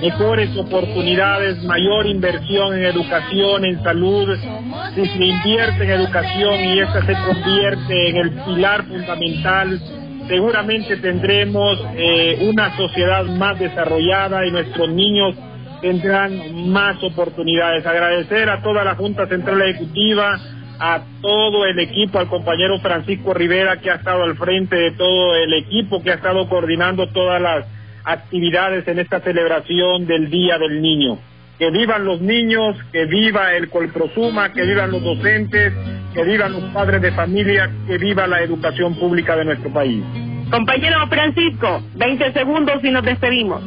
[0.00, 4.36] mejores oportunidades, mayor inversión en educación, en salud.
[4.94, 9.80] Si se invierte en educación y esta se convierte en el pilar fundamental,
[10.28, 15.36] seguramente tendremos eh, una sociedad más desarrollada y nuestros niños
[15.80, 17.86] tendrán más oportunidades.
[17.86, 20.38] Agradecer a toda la Junta Central Ejecutiva,
[20.78, 25.36] a todo el equipo, al compañero Francisco Rivera que ha estado al frente de todo
[25.36, 27.66] el equipo, que ha estado coordinando todas las
[28.04, 31.18] actividades en esta celebración del Día del Niño.
[31.58, 35.72] Que vivan los niños, que viva el Colprosuma, que vivan los docentes,
[36.12, 40.02] que vivan los padres de familia, que viva la educación pública de nuestro país.
[40.50, 43.62] Compañero Francisco, 20 segundos y nos despedimos.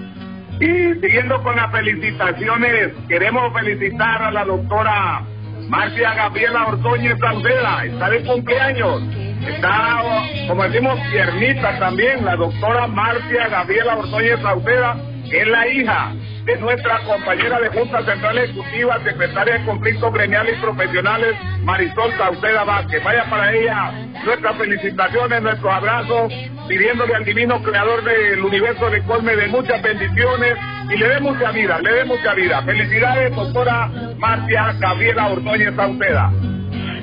[0.60, 5.24] Y siguiendo con las felicitaciones, queremos felicitar a la doctora
[5.68, 9.02] Marcia Gabriela Ordóñez Salceda, está de cumpleaños.
[9.48, 10.02] Está,
[10.48, 14.98] como decimos, piernita también, la doctora Marcia Gabriela Ordóñez Sauceda,
[15.30, 16.14] que es la hija
[16.46, 23.04] de nuestra compañera de Junta Central Ejecutiva, secretaria de Conflictos Gremiales Profesionales, Marisol Sauceda Vázquez.
[23.04, 23.92] Vaya para ella
[24.24, 26.32] nuestras felicitaciones, nuestros abrazos,
[26.68, 30.56] pidiéndole al divino creador del universo de Colme de muchas bendiciones
[30.90, 32.62] y le dé mucha vida, le dé mucha vida.
[32.62, 36.32] Felicidades, doctora Marcia Gabriela Ordóñez Sauceda.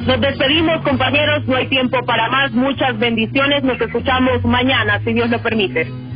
[0.06, 1.46] Nos despedimos, compañeros.
[1.46, 2.52] No hay tiempo para más.
[2.52, 3.62] Muchas bendiciones.
[3.62, 6.11] Nos escuchamos mañana, si Dios lo permite.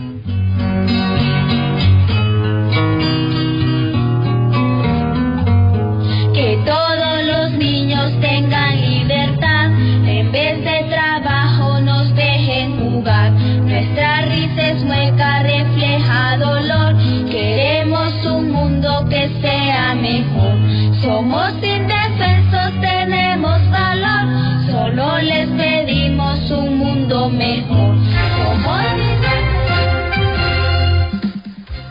[21.17, 24.71] Somos indefensos, tenemos valor.
[24.71, 27.97] Solo les pedimos un mundo mejor.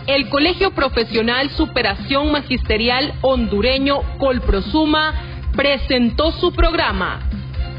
[0.06, 5.16] El Colegio Profesional Superación Magisterial Hondureño Colprosuma
[5.56, 7.22] presentó su programa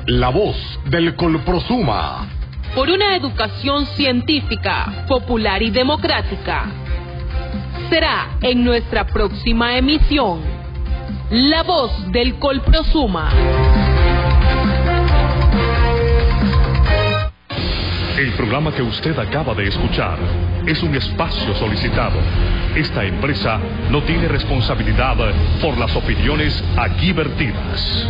[0.06, 2.26] La voz del Colprosuma.
[2.74, 6.64] por una educación científica, popular y democrática.
[7.88, 10.55] Será en nuestra próxima emisión.
[11.30, 13.32] La voz del Colprosuma.
[18.16, 20.18] El programa que usted acaba de escuchar
[20.66, 22.20] es un espacio solicitado.
[22.76, 23.58] Esta empresa
[23.90, 25.16] no tiene responsabilidad
[25.60, 28.08] por las opiniones aquí vertidas.